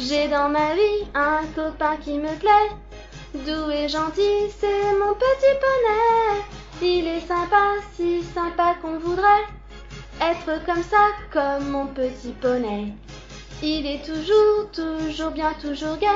[0.00, 2.72] J'ai dans ma vie un copain qui me plaît.
[3.34, 6.42] Doux et gentil, c'est mon petit poney.
[6.82, 9.46] Il est sympa, si sympa qu'on voudrait
[10.20, 12.94] être comme ça, comme mon petit poney.
[13.62, 16.08] Il est toujours, toujours bien, toujours gai.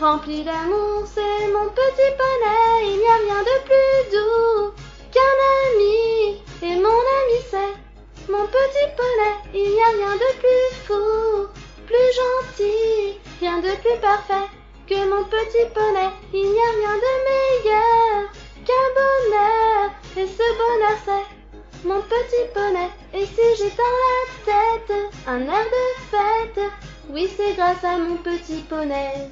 [0.00, 2.84] Rempli d'amour, c'est mon petit poney.
[2.84, 4.72] Il n'y a rien de plus doux
[5.10, 5.36] qu'un
[5.72, 6.40] ami.
[6.62, 7.85] Et mon ami, c'est
[8.28, 9.34] mon petit poney.
[9.54, 11.48] Il n'y a rien de plus fou,
[11.86, 14.48] plus gentil, rien de plus parfait
[14.86, 16.10] que mon petit poney.
[16.32, 18.30] Il n'y a rien de meilleur
[18.66, 19.90] qu'un bonheur.
[20.16, 22.90] Et ce bonheur, c'est mon petit poney.
[23.14, 24.96] Et si j'ai dans la tête
[25.26, 26.70] un air de fête,
[27.10, 29.30] oui, c'est grâce à mon petit poney.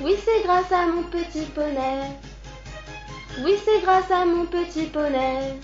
[0.00, 2.10] Oui, c'est grâce à mon petit poney.
[3.44, 5.58] Oui, c'est grâce à mon petit poney.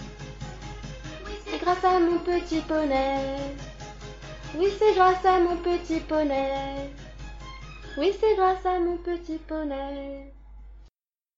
[1.50, 3.36] C'est grâce à mon petit poney.
[4.56, 6.92] Oui, c'est grâce à mon petit poney.
[7.98, 10.32] Oui, c'est grâce à mon petit poney.